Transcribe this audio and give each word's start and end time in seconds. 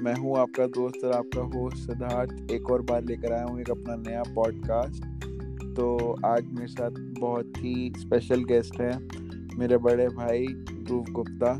मैं 0.00 0.14
हूँ 0.14 0.38
आपका 0.38 0.66
दोस्त 0.66 1.04
और 1.04 1.12
आपका 1.12 1.40
होस्ट 1.40 1.78
सिद्धार्थ। 1.78 2.50
एक 2.50 2.70
और 2.70 2.82
बार 2.82 3.04
लेकर 3.04 3.32
आया 3.32 3.44
हूँ 3.44 3.60
एक 3.60 3.70
अपना 3.70 3.96
नया 3.96 4.22
पॉडकास्ट 4.34 5.04
तो 5.76 6.16
आज 6.26 6.46
मेरे 6.52 6.66
साथ 6.66 6.90
बहुत 7.20 7.52
ही 7.58 7.92
स्पेशल 7.98 8.44
गेस्ट 8.44 8.80
हैं 8.80 9.08
मेरे 9.58 9.76
बड़े 9.76 10.08
भाई 10.08 10.46
ध्रुव 10.82 11.04
गुप्ता। 11.10 11.50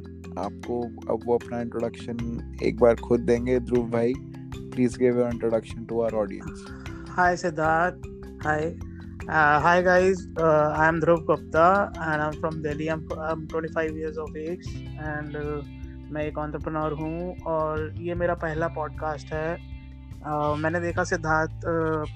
आपको 0.44 0.80
अब 1.14 1.20
वो 1.26 1.34
अपना 1.34 1.60
इंट्रोडक्शन 1.60 2.58
एक 2.62 2.78
बार 2.80 2.94
खुद 2.94 3.20
देंगे। 3.20 3.60
ध्रुव 3.60 3.90
भाई 3.90 4.14
please 4.56 4.98
give 4.98 5.18
your 5.18 5.32
introduction 5.32 5.84
to 5.84 6.00
our 6.00 6.14
audience 6.14 6.64
hi 7.08 7.36
Siddharth 7.36 8.08
hi 8.46 8.78
Uh, 9.20 9.60
hi 9.60 9.80
guys, 9.86 10.20
uh, 10.38 10.74
I 10.76 10.86
am 10.88 10.96
Dhruv 11.00 11.24
Gupta 11.26 11.92
and 12.04 12.22
I'm 12.22 12.32
from 12.32 12.62
Delhi. 12.62 12.86
I'm, 12.90 13.02
I'm 13.18 13.46
25 13.48 13.96
years 13.96 14.16
of 14.18 14.36
age 14.36 14.64
and 14.98 15.36
uh, 15.36 15.62
मैं 16.10 16.22
एक 16.22 16.38
ऑन्टरप्रनोर 16.38 16.92
हूँ 16.92 17.36
और 17.46 17.94
ये 17.98 18.14
मेरा 18.14 18.34
पहला 18.34 18.68
पॉडकास्ट 18.68 19.32
है। 19.32 19.56
uh, 19.56 20.58
मैंने 20.58 20.80
देखा 20.80 21.04
सिद्धार्थ 21.04 21.60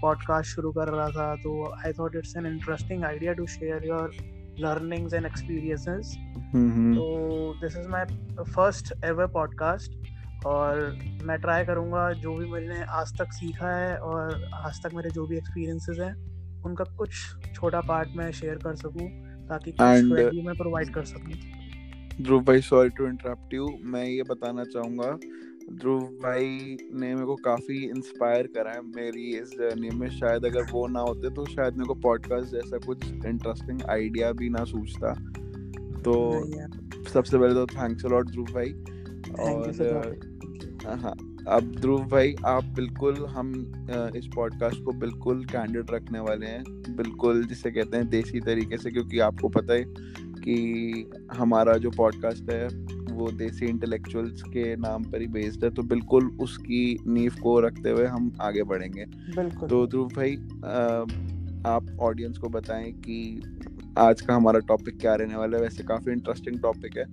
पॉडकास्ट 0.03 0.49
uh, 0.49 0.55
शुरू 0.55 0.73
कर 0.73 0.89
रहा 0.89 1.09
था 1.09 1.35
तो 1.37 1.75
I 1.87 1.93
thought 1.93 2.17
it's 2.17 2.37
an 2.37 2.47
interesting 2.47 3.05
idea 3.05 3.33
to 3.33 3.47
share 3.47 3.87
your 3.87 4.11
learnings 4.59 5.15
and 5.15 5.27
experiences 5.27 6.17
तो 6.55 7.55
this 7.61 7.77
is 7.77 7.89
my 7.89 8.05
first 8.43 8.93
ever 9.05 9.27
podcast 9.27 9.93
और 10.47 10.99
मैं 11.23 11.41
ट्राई 11.41 11.65
करूँगा 11.65 12.13
जो 12.13 12.35
भी 12.35 12.47
मैंने 12.47 12.83
आज 12.85 13.19
तक 13.19 13.33
सीखा 13.33 13.77
है 13.77 13.99
और 13.99 14.51
आज 14.55 14.83
तक 14.83 14.95
मेरे 14.95 15.11
जो 15.11 15.27
भी 15.27 15.37
एक्सपीरियंसेस 15.37 15.99
हैं 15.99 16.15
उनका 16.63 16.85
कुछ 16.85 17.11
छोटा 17.55 17.81
पार्ट 17.81 18.09
मैं 18.17 18.33
शेयर 18.33 18.55
कर 18.55 18.75
सकूँ 18.75 19.09
ताकि 19.47 19.75
मैं 20.47 20.57
प्रोवाइड 20.57 20.95
कर 20.95 21.05
सकूँ। 21.05 21.64
ध्रुव 22.23 22.43
भाई 22.43 22.61
सॉरी 22.61 22.89
टू 22.89 23.07
इंटरप्ट 23.07 23.55
यू 23.55 23.69
मैं 23.83 24.07
ये 24.07 24.23
बताना 24.23 24.65
चाहूँगा 24.65 25.19
ध्रुव 25.73 26.01
भाई 26.01 26.77
ने 26.95 27.15
मेरे 27.15 27.27
को 27.27 27.37
काफ़ी 27.37 27.89
इंस्पायर 27.89 28.47
करा 28.47 28.71
है 28.71 28.81
मेरी 28.81 29.37
इस 29.37 29.49
जर्नी 29.49 29.91
में। 29.91 30.11
शायद 30.11 30.45
अगर 30.45 30.63
वो 30.73 30.89
ना 30.89 31.01
होते 31.01 31.31
तो 31.31 31.47
शायद 31.47 31.75
मेरे 31.75 31.87
को 31.87 31.95
पॉडकास्ट 31.95 32.53
जैसा 32.53 32.79
कुछ 32.79 33.13
इंटरेस्टिंग 33.13 33.83
आइडिया 33.83 34.33
भी 34.33 34.49
ना 34.49 34.65
सोचता 34.65 35.15
तो 36.03 36.45
सबसे 37.05 37.39
पहले 37.39 37.55
तो 37.55 37.67
थैंक्स 37.67 38.05
लॉट 38.05 38.31
ध्रुव 38.31 38.47
भाई 38.47 38.73
और 39.41 39.73
हाँ 40.87 41.31
अब 41.49 41.77
ध्रुव 41.81 42.05
भाई 42.05 42.35
आप 42.47 42.65
बिल्कुल 42.65 43.27
हम 43.27 43.73
इस 44.17 44.29
पॉडकास्ट 44.35 44.85
को 44.85 44.93
बिल्कुल 44.93 45.45
कैंडिड 45.45 45.91
रखने 45.91 46.21
वाले 46.21 46.47
हैं। 46.47 46.65
बिल्कुल 46.97 47.45
जिसे 47.45 47.71
कहते 47.71 47.97
हैं 47.97 48.09
देसी 48.09 48.41
तरीके 48.41 48.79
से 48.79 48.91
क्योंकि 48.91 49.19
आपको 49.19 49.49
पता 49.49 49.75
है 49.75 49.85
कि 50.45 51.11
हमारा 51.33 51.73
जो 51.73 51.91
पॉडकास्ट 51.91 52.51
है 52.51 52.67
वो 53.15 53.31
देसी 53.31 53.67
इंटेलेक्चुअल्स 53.67 54.43
के 54.43 54.77
नाम 54.77 55.03
पर 55.03 55.21
ही 55.21 55.27
बेस्ड 55.27 55.65
है 55.65 55.71
तो 55.71 55.83
बिल्कुल 55.83 56.37
उसकी 56.41 56.99
नींव 57.07 57.33
को 57.43 57.61
रखते 57.61 57.91
हुए 57.91 58.07
हम 58.07 58.33
आगे 58.41 58.63
बढ़ेंगे। 58.63 59.05
तो 59.67 59.87
ध्रुव 59.87 60.09
भाई 60.09 60.37
आप 61.67 61.97
ऑडियंस 62.01 62.39
को 62.39 62.49
बताएँ 62.49 62.93
कि 62.93 63.43
आज 63.99 64.21
का 64.21 64.35
हमारा 64.35 64.59
टॉपिक 64.59 64.99
क्या 65.01 65.15
रहने 65.15 65.37
वाला 65.37 65.57
है। 65.57 65.63
वैसे 65.63 65.83
काफ़ी 65.83 66.13
इंटरेस्टिंग 66.13 66.61
टॉपिक 66.61 66.99
है 66.99 67.05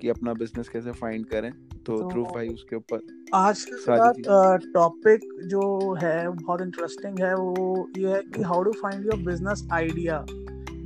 कि 0.00 0.08
अपना 0.08 0.32
बिज़नेस 0.32 0.68
कैसे 0.68 0.92
फाइंड 0.92 1.26
करें। 1.26 1.52
तो, 1.52 1.96
ध्रुव 1.96 1.98
तो 1.98 2.08
ध्रुव 2.08 2.24
भाई 2.24 2.48
उसके 2.48 2.76
ऊपर 2.76 3.00
आज 3.34 3.64
का 3.88 4.56
टॉपिक 4.56 5.20
जो 5.46 5.94
है 5.94 6.28
बहुत 6.28 6.62
इंटरेस्टिंग 6.62 7.20
है 7.20 7.34
वो 7.34 7.88
ये 7.98 8.08
है 8.08 8.22
कि 8.34 8.42
how 8.42 8.62
to 8.62 8.72
find 8.72 9.04
your 9.06 9.24
business 9.26 9.68
idea 9.72 10.24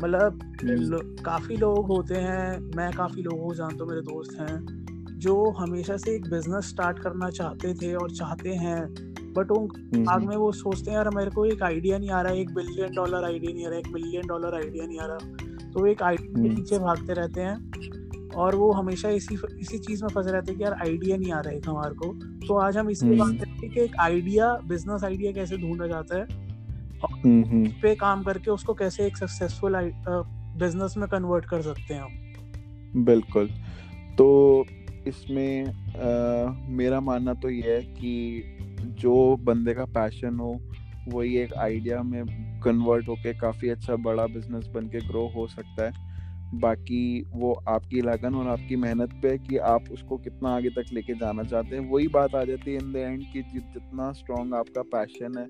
मतलब 0.04 0.40
हम्म। 0.62 0.98
काफ़ी 1.22 1.56
लोग 1.56 1.86
होते 1.86 2.14
हैं 2.20 2.58
मैं 2.76 2.90
काफ़ी 2.92 3.22
लोगों 3.22 3.44
को 3.44 3.54
जानता 3.54 3.84
हूँ 3.84 3.90
मेरे 3.90 4.02
दोस्त 4.02 4.40
हैं 4.40 5.18
जो 5.18 5.34
हमेशा 5.58 5.96
से 5.96 6.14
एक 6.14 6.28
बिज़नेस 6.30 6.68
स्टार्ट 6.68 6.98
करना 6.98 7.28
चाहते 7.30 7.72
थे 7.74 7.94
और 7.94 8.10
चाहते 8.10 8.54
हैं 8.54 8.80
बट 9.32 9.50
उन 9.50 9.68
हम्म, 9.94 10.08
आग 10.10 10.18
हम्म। 10.18 10.28
में 10.28 10.36
वो 10.36 10.50
सोचते 10.52 10.90
हैं 10.90 10.96
यार 10.96 11.08
मेरे 11.10 11.30
को 11.30 11.44
एक 11.46 11.62
आइडिया 11.62 11.98
नहीं 11.98 12.10
आ 12.10 12.20
रहा 12.22 12.32
एक 12.34 12.54
बिलियन 12.54 12.94
डॉलर 12.94 13.24
आइडिया 13.24 13.52
नहीं 13.54 13.66
आ 13.66 13.70
रहा 13.70 13.78
एक 13.78 13.88
मिलियन 13.88 14.26
डॉलर 14.26 14.54
आइडिया 14.54 14.86
नहीं 14.86 15.00
आ 15.00 15.06
रहा 15.06 15.70
तो 15.70 15.80
वो 15.80 15.86
एक 15.86 16.02
आइडिया 16.02 16.42
के 16.42 16.54
पीछे 16.54 16.78
भागते 16.78 17.12
रहते 17.12 17.40
हैं 17.40 18.32
और 18.36 18.54
वो 18.56 18.70
हमेशा 18.72 19.08
इसी 19.12 19.38
इसी 19.58 19.78
चीज़ 19.78 20.04
में 20.04 20.10
फंसे 20.10 20.32
रहते 20.32 20.52
हैं 20.52 20.58
कि 20.58 20.64
यार 20.64 20.72
आइडिया 20.82 21.16
नहीं 21.16 21.32
आ 21.32 21.40
रहा 21.40 21.54
है 21.54 21.60
हमारे 21.66 21.94
को 21.94 22.12
तो 22.46 22.56
आज 22.58 22.76
हम 22.76 22.90
इसी 22.90 23.16
बात 23.16 23.36
करेंगे 23.40 23.68
कि 23.68 23.80
एक 23.80 23.96
आइडिया 24.00 24.52
बिज़नेस 24.66 25.04
आइडिया 25.04 25.32
कैसे 25.32 25.56
ढूंढा 25.56 25.86
जाता 25.86 26.18
है 26.18 26.43
पे 27.26 27.94
काम 27.94 28.22
करके 28.22 28.50
उसको 28.50 28.74
कैसे 28.74 29.06
एक 29.06 29.16
सक्सेसफुल 29.16 29.72
बिज़नेस 30.58 30.94
में 30.96 31.08
कन्वर्ट 31.08 31.44
कर 31.44 31.62
सकते 31.62 31.94
हैं 31.94 32.02
हम। 32.02 33.04
बिल्कुल। 33.04 33.50
तो 34.18 34.66
इसमें 35.06 35.64
आ, 35.66 36.52
मेरा 36.68 37.00
मानना 37.00 37.34
तो 37.34 37.50
ये 37.50 37.74
है 37.74 37.82
कि 37.82 38.44
जो 38.80 39.36
बंदे 39.36 39.74
का 39.74 39.84
पैशन 39.84 40.38
हो 40.38 40.60
वही 41.08 41.36
एक 41.36 41.54
आइडिया 41.54 42.02
में 42.02 42.24
कन्वर्ट 42.60 43.08
होके 43.08 43.34
काफ़ी 43.34 43.68
अच्छा 43.68 43.96
बड़ा 43.96 44.26
बिज़नेस 44.26 44.66
बन 44.66 44.86
के 44.86 44.98
ग्रो 44.98 45.32
हो 45.34 45.46
सकता 45.46 45.84
है। 45.84 46.13
बाकी 46.56 47.04
वो 47.34 47.52
आपकी 47.68 48.00
लगन 48.02 48.34
और 48.34 48.48
आपकी 48.48 48.76
मेहनत 48.78 49.12
पे 49.22 49.36
कि 49.38 49.56
आप 49.68 49.84
उसको 49.92 50.16
कितना 50.18 50.54
आगे 50.56 50.70
तक 50.72 50.92
लेके 50.92 51.14
जाना 51.14 51.42
चाहते 51.44 51.76
हैं 51.76 51.88
वही 51.90 52.08
बात 52.10 52.34
आ 52.34 52.42
जाती 52.44 52.70
है 52.70 52.78
इन 52.78 52.92
द 52.92 52.96
एंड 52.98 53.22
कि 53.32 53.42
जितना 53.52 54.10
स्ट्रॉन्ग 54.12 54.54
आपका 54.54 54.82
पैशन 54.90 55.38
है 55.38 55.46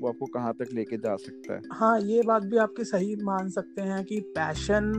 वो 0.00 0.08
आपको 0.08 0.26
कहाँ 0.30 0.52
तक 0.54 0.74
लेके 0.74 0.96
जा 0.98 1.16
सकता 1.18 1.54
है 1.54 1.60
हाँ 1.72 1.98
ये 2.02 2.22
बात 2.24 2.42
भी 2.44 2.58
आपके 2.58 2.84
सही 2.86 3.16
मान 3.22 3.48
सकते 3.50 3.82
हैं 3.82 4.04
कि 4.04 4.20
पैशन 4.36 4.92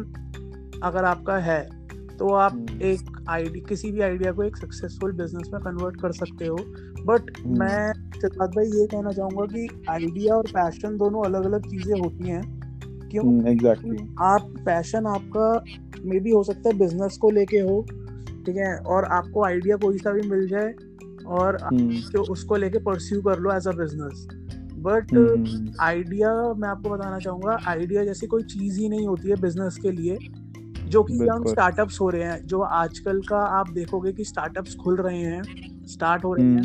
अगर 0.83 1.05
आपका 1.05 1.37
है 1.41 1.61
तो 2.17 2.33
आप 2.35 2.53
हम्म। 2.53 2.81
एक 2.83 3.23
आइडिया 3.29 3.67
किसी 3.67 3.91
भी 3.91 4.01
आइडिया 4.01 4.31
को 4.31 4.43
एक 4.43 4.57
सक्सेसफुल 4.57 5.11
बिज़नेस 5.13 5.49
में 5.53 5.61
कन्वर्ट 5.61 6.01
कर 6.01 6.11
सकते 6.13 6.47
हो 6.47 6.55
बट 7.05 7.37
हम्म। 7.37 7.59
मैं 7.59 7.93
सिद्धार्थ 8.15 8.51
भाई 8.51 8.65
ये 8.71 8.85
कहना 8.87 9.11
चाहूँगा 9.11 9.45
कि 9.47 9.67
आइडिया 9.89 10.35
और 10.35 10.47
पैशन 10.49 10.97
दोनों 10.97 11.23
अलग 11.23 11.45
अलग 11.45 11.69
चीज़ें 11.69 11.99
होती 11.99 12.29
हैं 12.29 12.60
क्यों? 13.11 13.25
Exactly 13.47 13.89
hmm, 13.89 13.97
exactly. 13.97 14.21
आप 14.21 14.53
पैशन 14.65 15.05
आपका 15.05 15.63
मे 16.05 16.19
भी 16.19 16.31
हो 16.31 16.43
सकता 16.43 16.69
है 16.69 16.77
बिज़नेस 16.77 17.17
को 17.17 17.29
लेके 17.29 17.59
हो 17.59 17.81
ठीक 18.45 18.55
है? 18.57 18.75
और 18.77 19.05
आपको 19.05 19.43
आइडिया 19.43 19.77
कोई 19.77 19.97
सा 19.97 20.11
भी 20.11 20.21
मिल 20.21 20.47
जाए 20.47 20.73
और 21.27 21.57
जो 22.11 22.21
उसको 22.23 22.55
लेके 22.55 22.79
परस्यू 22.79 23.21
कर 23.21 23.39
लो 23.39 23.51
as 23.53 23.67
a 23.67 23.71
business 23.71 24.27
but 24.79 25.75
idea 25.81 26.53
मैं 26.53 26.69
आपको 26.69 26.89
बताना 26.89 27.19
चाहूँगा 27.19 27.57
आइडिया 27.67 28.03
जैसी 28.05 28.27
कोई 28.27 28.43
चीज़ 28.43 28.79
ही 28.79 28.89
नहीं 28.89 29.07
होती 29.07 29.29
है 29.29 29.35
बिज़नेस 29.35 29.77
के 29.77 29.91
लिए 29.91 30.17
जो 30.89 31.03
कि 31.03 31.13
यंग 31.13 31.45
स्टार्टअप्स 31.45 32.01
हो 32.01 32.09
रहे 32.09 32.23
हैं 32.23 32.45
जो 32.45 32.61
आजकल 32.61 33.21
का 33.21 33.37
आप 33.59 33.69
देखोगे 33.69 34.13
कि 34.13 34.23
स्टार्टअप्स 34.23 34.75
खुल 34.75 34.95
रहे 34.95 35.17
हैं 35.17 35.41
स्टार्ट 35.87 36.25
हो 36.25 36.33
रहे 36.33 36.45
हैं। 36.45 36.61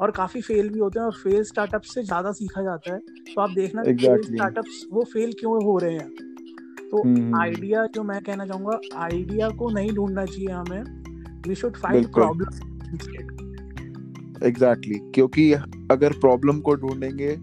और 0.00 0.10
काफ़ी 0.10 0.40
फेल 0.40 0.68
भी 0.68 0.78
होते 0.78 0.98
हैं 0.98 1.06
और 1.06 1.12
फेल 1.12 1.42
स्टार्टअप 1.44 1.82
से 1.82 2.02
ज़्यादा 2.02 2.32
सीखा 2.32 2.62
जाता 2.62 2.92
है। 2.94 2.98
तो 2.98 3.40
आप 3.40 3.50
देखना 3.50 3.82
exactly. 3.82 4.24
स्टार्टअप्स 4.26 4.84
वो 4.92 5.04
फेल 5.04 5.32
क्यों 5.32 5.62
हो 5.64 5.78
रहे 5.78 5.94
हैं? 5.94 6.08
तो 6.90 7.02
आइडिया 7.40 7.86
जो 7.86 8.02
मैं 8.02 8.20
कहना 8.20 8.46
चाहूँगा 8.46 8.78
आइडिया 8.96 9.48
को 9.48 9.70
नहीं 9.70 9.92
ढूंढना 9.92 10.24
चाहिए 10.24 10.48
हमें। 10.48 10.82
We 11.48 11.54
should 11.54 11.76
find 11.76 12.12
problem 12.12 12.48
exactly 14.46 14.98
क्योंकि 15.14 15.52
अगर 15.90 16.12
प्रॉब्लम 16.12 16.60
को 16.60 16.74
ढूंढेंगे 16.74 17.36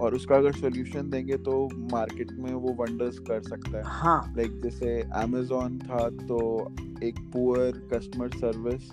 और 0.00 0.14
उसका 0.14 0.36
अगर 0.36 0.52
सोल्यूशन 0.52 1.10
देंगे 1.10 1.36
तो 1.36 1.68
मार्केट 1.92 2.30
में 2.32 2.52
वो 2.52 2.72
वंडर्स 2.74 3.18
कर 3.18 3.40
सकता 3.42 3.76
है। 3.78 3.82
हाँ। 3.86 4.34
लाइक 4.36 4.60
जैसे 4.62 5.00
अमेजोन 5.14 5.78
था 5.78 6.08
तो 6.28 6.38
एक 7.02 7.18
पुअर 7.32 7.70
कस्टमर 7.92 8.28
सर्विस 8.28 8.90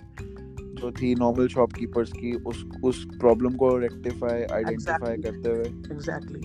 जो 0.76 0.90
थी 0.92 1.14
नॉर्मल 1.14 1.48
शॉपकीपर्स 1.48 2.12
की 2.12 2.32
उस 2.46 2.64
उस 2.84 3.04
प्रॉब्लम 3.20 3.56
को 3.56 3.76
रेक्टिफाई 3.78 4.42
आइडेंटिफाई 4.52 5.16
करते 5.16 5.48
हुए 5.48 5.66
एग्जैक्टली 5.94 6.40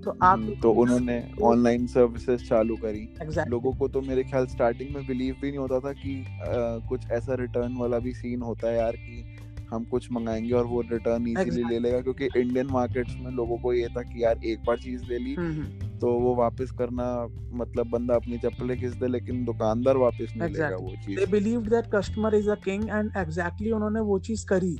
तो 0.00 0.10
आप 0.10 0.38
हम्म, 0.38 0.54
तो 0.60 0.70
उन्होंने 0.72 1.22
ऑनलाइन 1.42 1.86
सर्विसेज़ 1.86 2.44
चालू 2.44 2.76
करी 2.76 3.06
exactly. 3.22 3.48
लोगों 3.48 3.72
को 3.72 3.88
तो 3.88 4.00
मेरे 4.00 4.24
ख्याल 4.24 4.46
स्टार्टिंग 4.46 4.94
में 4.94 5.06
बिलीव 5.06 5.36
भी 5.42 5.48
नहीं 5.48 5.58
होता 5.58 5.80
था 5.80 5.92
कि 5.92 6.14
आ, 6.20 6.88
कुछ 6.88 7.10
ऐसा 7.10 7.34
रिटर्न 7.34 7.76
वाला 7.76 7.98
भी 7.98 8.12
सीन 8.12 8.42
होता 8.42 8.68
है 8.68 8.76
यार 8.76 8.96
कि 8.96 9.36
हम 9.70 9.84
कुछ 9.84 10.10
मंगाएँगे 10.12 10.52
और 10.52 10.64
वो 10.64 10.80
रिटर्न 10.80 11.26
इजीली 11.26 11.44
exactly. 11.44 11.70
ले 11.70 11.78
लेगा 11.78 12.00
क्योंकि 12.00 12.28
इंडियन 12.36 12.66
मार्केट्स 12.70 13.16
में 13.20 13.30
लोगों 13.32 13.58
को 13.58 13.72
ये 13.72 13.88
था 13.88 14.02
कि 14.02 14.22
यार 14.24 14.44
एक 14.44 14.64
बार 14.66 14.78
चीज़ 14.78 15.04
ले 15.04 15.18
ली 15.18 15.34
हम्म, 15.34 15.52
हम्म। 15.52 15.87
तो 16.00 16.12
वो 16.12 16.34
वापस 16.34 16.70
करना 16.70 17.06
मतलब 17.52 17.90
बंदा 17.90 18.14
अपनी 18.14 18.38
चप्पलें 18.38 18.80
खींच 18.80 18.92
दे 18.92 19.08
लेकिन 19.08 19.44
दुकानदार 19.44 19.96
वापस 19.96 20.18
नहीं 20.20 20.28
exactly. 20.28 20.60
लेगा 20.60 20.76
वो 20.76 20.90
चीज़। 21.06 21.18
They 21.20 21.26
believe 21.26 21.60
that 21.60 21.84
customer 21.94 22.34
is 22.34 22.50
a 22.50 22.54
king 22.54 22.88
and 22.88 23.10
exactly 23.16 23.70
उन्होंने 23.70 24.00
वो 24.00 24.18
चीज़ 24.18 24.46
करी। 24.46 24.76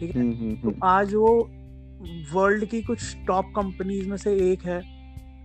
ठीक 0.00 0.16
है? 0.16 0.22
हम्म, 0.22 0.32
हम्म, 0.32 0.56
तो 0.56 0.68
हम्म। 0.68 0.78
आज 0.82 1.14
वो 1.14 1.50
वर्ल्ड 2.32 2.64
की 2.64 2.82
कुछ 2.82 3.16
टॉप 3.26 3.44
कंपनीज़ 3.56 4.08
में 4.08 4.16
से 4.16 4.52
एक 4.52 4.62
है। 4.62 4.94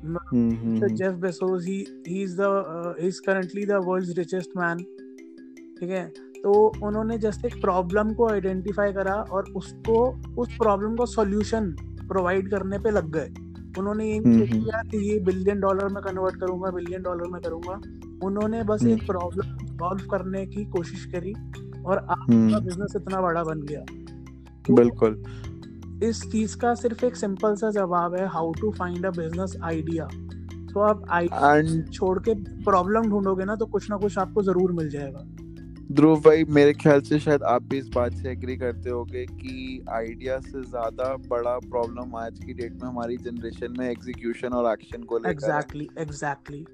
Jeff 0.06 1.14
Bezos 1.14 1.66
he 1.66 1.86
he 2.08 2.24
is 2.24 2.38
the 2.42 2.96
he 3.02 3.08
is 3.08 3.22
currently 3.26 3.66
the 3.66 3.72
world's 3.72 4.18
richest 4.18 4.50
man 4.58 4.78
ठीक 5.80 5.90
है? 5.90 6.08
तो 6.44 6.52
उन्होंने 6.84 7.18
जस्ट 7.18 7.46
एक 7.46 7.62
प्रॉब्लम 7.62 8.14
को 8.14 8.30
आइडेंटिफाई 8.30 8.94
करा 8.94 9.14
और 9.14 9.44
उसको 9.56 9.98
उस 10.42 10.56
प्रॉब्लम 10.58 10.96
का 10.96 11.06
सॉल्यूशन 11.06 11.76
प्रोवाइड 12.08 12.52
करने 12.52 12.80
पे 12.80 12.92
लग 12.92 13.12
गए। 13.12 13.49
उन्होंने 13.78 14.06
ये 14.06 14.20
नहीं 14.20 14.48
हम्म, 14.48 14.62
किया 14.64 14.82
कि 14.82 14.98
ये 15.12 15.20
बिलियन 15.20 15.60
डॉलर 15.60 15.88
में 15.88 16.02
कन्वर्ट 16.04 16.36
करूँगा 16.36 16.70
बिलियन 16.72 17.02
डॉलर 17.02 17.28
में 17.28 17.42
करूँगा। 17.42 17.80
उन्होंने 18.28 18.64
बस 18.64 18.84
एक 18.84 19.06
प्रॉब्लम 19.08 19.48
हम्म। 19.48 19.78
सॉल्व 19.78 20.06
करने 20.12 20.46
की 20.46 20.66
कोशिश 20.66 21.06
करी 21.06 21.34
और 21.86 21.98
आपका 21.98 22.60
बिज़नेस 22.60 22.94
हम्म। 22.96 23.02
इतना 23.02 23.22
बड़ा 23.22 23.44
बन 23.44 23.62
गया। 23.62 23.84
बिल्कुल। 24.76 25.24
इस 26.04 26.22
चीज़ 26.32 26.58
का 26.58 26.74
सिर्फ़ 26.76 27.06
एक 27.06 27.16
सिंपल 27.16 27.56
सा 27.56 27.70
जवाब 27.72 28.16
है 28.16 28.28
how 28.28 28.52
to 28.54 28.72
find 28.72 29.06
a 29.06 29.10
business 29.10 29.56
idea 29.64 30.06
तो 30.74 30.80
आप 30.80 31.06
आइडिया 31.10 31.82
छोड़ 31.92 32.20
के 32.20 32.34
प्रॉब्लम 32.64 33.10
ढूंढोगे 33.10 33.46
ना 33.46 33.56
तो 33.56 33.66
कुछ 33.66 33.90
ना 33.90 33.98
कुछ 33.98 34.18
आपको 34.18 34.42
ज़रूर 34.44 34.72
मिल 34.72 34.90
जाएगा। 34.90 35.26
ध्रुव 35.90 36.20
भाई 36.22 36.44
मेरे 36.50 36.74
ख्याल 36.74 37.02
से 37.02 37.20
शायद 37.20 37.44
आप 37.44 37.64
भी 37.64 37.78
इस 37.78 37.88
बात 37.88 38.14
से 38.14 38.30
एग्री 38.32 38.56
करते 38.58 38.90
होगे 38.90 39.26
कि 39.26 39.84
आइडिया 39.90 40.40
से 40.40 40.62
ज़्यादा 40.64 41.16
बड़ा 41.30 41.58
प्रॉब्लम 41.60 42.16
आज 42.16 42.40
की 42.40 42.54
डेट 42.54 42.74
में 42.74 42.88
हमारी 42.90 43.18
जनरेशन 43.18 43.76
में 43.80 43.90
एग्जीक्यूशन 43.90 44.54
और 44.54 44.72
एक्शन 44.74 45.04
को 45.04 45.18
लेकर 45.18 45.30
एग्जैक्टली 45.30 45.90
एग्जैक्टली 46.00 46.66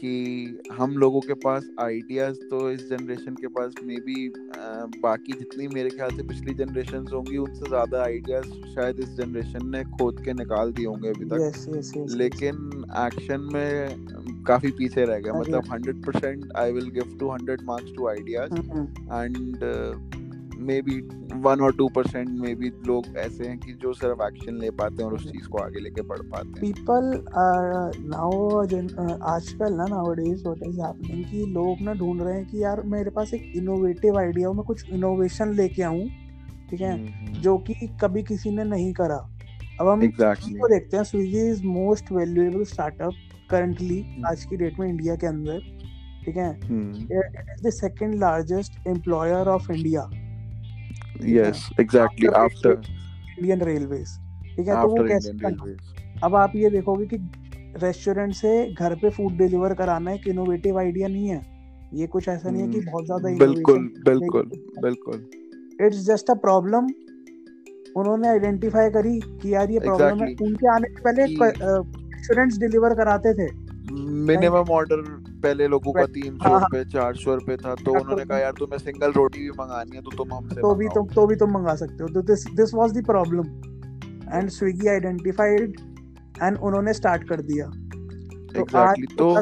कि 0.00 0.60
हम 0.72 0.96
लोगों 0.96 1.20
के 1.20 1.34
पास 1.34 1.68
आइडियाज़ 1.80 2.36
तो 2.50 2.70
इस 2.70 2.88
जनरेशन 2.90 3.34
के 3.34 3.46
पास 3.56 3.74
मे 3.84 3.96
बी 4.00 4.28
बाकी 5.00 5.32
जितनी 5.32 5.66
मेरे 5.68 5.90
ख्याल 5.90 6.16
से 6.16 6.22
पिछली 6.22 6.54
जनरेशन 6.54 7.06
होंगी 7.12 7.36
उनसे 7.36 7.68
ज़्यादा 7.68 8.02
आइडियाज़ 8.02 8.50
शायद 8.74 9.00
इस 9.00 9.16
जनरेशन 9.16 9.66
ने 9.66 9.84
खोद 9.96 10.24
के 10.24 10.32
निकाल 10.32 10.72
दिए 10.72 10.86
होंगे 10.86 11.08
अभी 11.08 11.24
तक। 11.24 11.44
Yes, 11.44 11.66
yes, 11.68 11.92
yes, 11.96 12.16
लेकिन 12.16 12.84
एक्शन 12.98 13.48
में 13.52 14.29
काफ़ी 14.46 14.70
पीछे 14.70 15.04
रह 15.04 15.18
गए 15.18 15.30
मतलब 15.30 15.72
hundred 15.72 16.04
percent 16.06 16.52
I 16.56 16.72
will 16.72 16.90
give 16.90 17.16
two 17.20 17.30
hundred 17.30 17.60
marks 17.64 17.92
to 17.96 18.08
ideas 18.08 18.54
and 19.12 20.16
maybe 20.82 21.00
one 21.34 21.60
और 21.60 21.72
टू 21.76 21.88
परसेंट 21.88 22.28
मे 22.40 22.54
बी 22.54 22.70
लोग 22.86 23.04
ऐसे 23.16 23.44
हैं 23.44 23.58
कि 23.58 23.72
जो 23.72 23.92
सिर्फ़ 23.92 24.22
एक्शन 24.22 24.56
ले 24.56 24.70
पाते 24.70 25.02
हैं 25.02 25.10
और 25.10 25.14
उस 25.16 25.26
चीज़ 25.32 25.46
को 25.48 25.58
आगे 25.58 25.80
लेके 25.80 26.02
बढ़ 26.02 26.18
पाते 26.18 26.48
हैं। 26.48 26.60
पीपल 26.60 27.24
नाउ 28.08 28.48
आजकल 29.26 29.74
ना 29.74 29.86
now 29.86 30.12
days 30.14 30.42
what 30.42 30.62
is 30.62 30.80
happening 30.80 31.24
कि 31.24 31.44
लोग 31.46 31.80
ना 31.80 31.94
ढूंढ 31.94 32.22
रहे 32.22 32.34
हैं 32.34 32.46
कि 32.46 32.62
यार 32.62 32.82
मेरे 32.86 33.10
पास 33.10 33.34
एक 33.34 33.52
इनोवेटिव 33.56 34.18
आइडिया 34.18 34.48
हो 34.48 34.54
मैं 34.54 34.64
कुछ 34.64 34.90
इनोवेशन 34.90 35.54
लेके 35.54 35.82
आऊँ 35.82 36.08
ठीक 36.70 36.80
है? 36.80 36.92
हम्म, 36.92 37.08
हम्म। 37.08 37.40
जो 37.40 37.56
कि 37.58 37.74
कभी 38.02 38.22
किसी 38.22 38.50
ने 38.50 38.64
नहीं 38.64 38.92
करा। 38.92 39.16
अब 39.80 39.88
हम 39.88 40.00
exactly. 40.00 40.58
को 40.58 40.68
देखते 40.68 40.96
हैं 40.96 41.04
Swiggy 41.04 41.48
is 41.50 41.64
most 41.64 42.12
valuable 42.12 42.64
startup 42.64 43.12
currently 43.50 44.22
आज 44.26 44.44
की 44.44 44.56
डेट 44.56 44.78
में 44.80 44.88
इंडिया 44.88 45.14
के 45.16 45.26
अंदर 45.26 45.58
ठीक 46.24 46.36
है? 46.36 46.50
It 46.56 47.50
is 47.50 47.66
the 47.66 47.70
second 47.74 48.14
largest 48.20 48.86
employer 48.88 49.48
of 49.48 49.70
India 49.72 50.02
yes 51.26 51.68
exactly 51.80 52.28
after 52.38 52.70
Indian 52.70 53.62
railways 53.62 54.16
ठीक 54.56 54.68
है? 54.68 54.74
तो 54.74 54.88
वो 54.88 55.04
कैसे 55.08 55.30
अब 56.24 56.34
आप 56.34 56.52
ये 56.56 56.70
देखोगे 56.70 57.06
कि 57.06 57.16
रेस्टोरेंट 57.82 58.34
से 58.34 58.50
घर 58.72 58.94
पे 58.94 59.10
फ़ूड 59.10 59.36
डिलीवर 59.38 59.74
कराना 59.74 60.12
एक 60.12 60.26
इनोवेटिव 60.28 60.78
आइडिया 60.78 61.08
नहीं 61.08 61.28
है। 61.28 61.40
ये 61.94 62.06
कुछ 62.06 62.28
ऐसा 62.28 62.50
नहीं 62.50 62.62
है 62.62 62.68
कि 62.68 62.78
hmm. 62.78 62.86
बहुत 62.86 63.04
ज़्यादा 63.04 63.36
बिल्कुल 63.38 63.86
बिल्कुल 64.06 64.50
बिल्कुल। 64.82 65.16
इट्स 65.86 66.04
जस्ट 66.06 66.30
अ 66.30 66.34
प्रॉब्लम 66.42 66.88
उन्होंने 67.96 68.28
आइडेंटिफाई 68.28 68.90
करी 68.90 69.18
कि 69.20 69.54
यार 69.54 69.70
ये 69.70 69.78
प्रॉब्लम 69.80 70.18
exactly. 70.18 70.40
है 70.40 70.46
उनके 70.46 70.68
आने 70.74 70.88
से 70.88 71.00
पहले 71.06 71.22
रेस्टोरेंट्स 72.20 72.58
डिलीवर 72.58 72.94
कराते 72.94 73.32
थे। 73.34 73.48
मिनिमम 74.26 74.70
ऑर्डर 74.72 75.00
पहले 75.42 75.66
लोगों 75.68 75.92
का 75.92 76.04
तीन 76.06 76.36
सौ 76.38 76.48
हाँ, 76.48 76.60
रुपए 76.60 76.84
चार 76.90 77.14
सौ 77.16 77.34
रुपए 77.34 77.56
था 77.56 77.74
तो 77.76 77.92
उन्होंने 78.00 78.24
कहा 78.24 78.38
यार 78.38 78.52
तुम्हें 78.58 78.78
सिंगल 78.78 79.12
रोटी 79.12 79.40
भी 79.40 79.50
मंगानी 79.60 79.96
है 79.96 80.02
तो 80.02 80.10
तुम 80.16 80.32
हमसे 80.34 80.60
तो 80.60 80.74
भी 80.74 80.88
तुम 80.94 81.06
तो 81.14 81.26
भी 81.26 81.36
तुम 81.36 81.50
मंगा 81.50 81.74
सकते 81.76 82.02
हो। 82.02 82.08
तो 82.08 82.22
this 82.30 82.46
this 82.56 82.74
was 82.74 82.92
the 82.98 83.04
problem 83.06 83.46
and 84.32 84.48
Swiggy 84.50 84.88
identified 84.88 85.76
and 86.42 86.58
उन्होंने 86.58 86.92
स्टार्ट 86.94 87.28
कर 87.28 87.40
दिया। 87.42 87.66
तो 87.66 88.60
exactly, 88.60 89.08
तो 89.18 89.34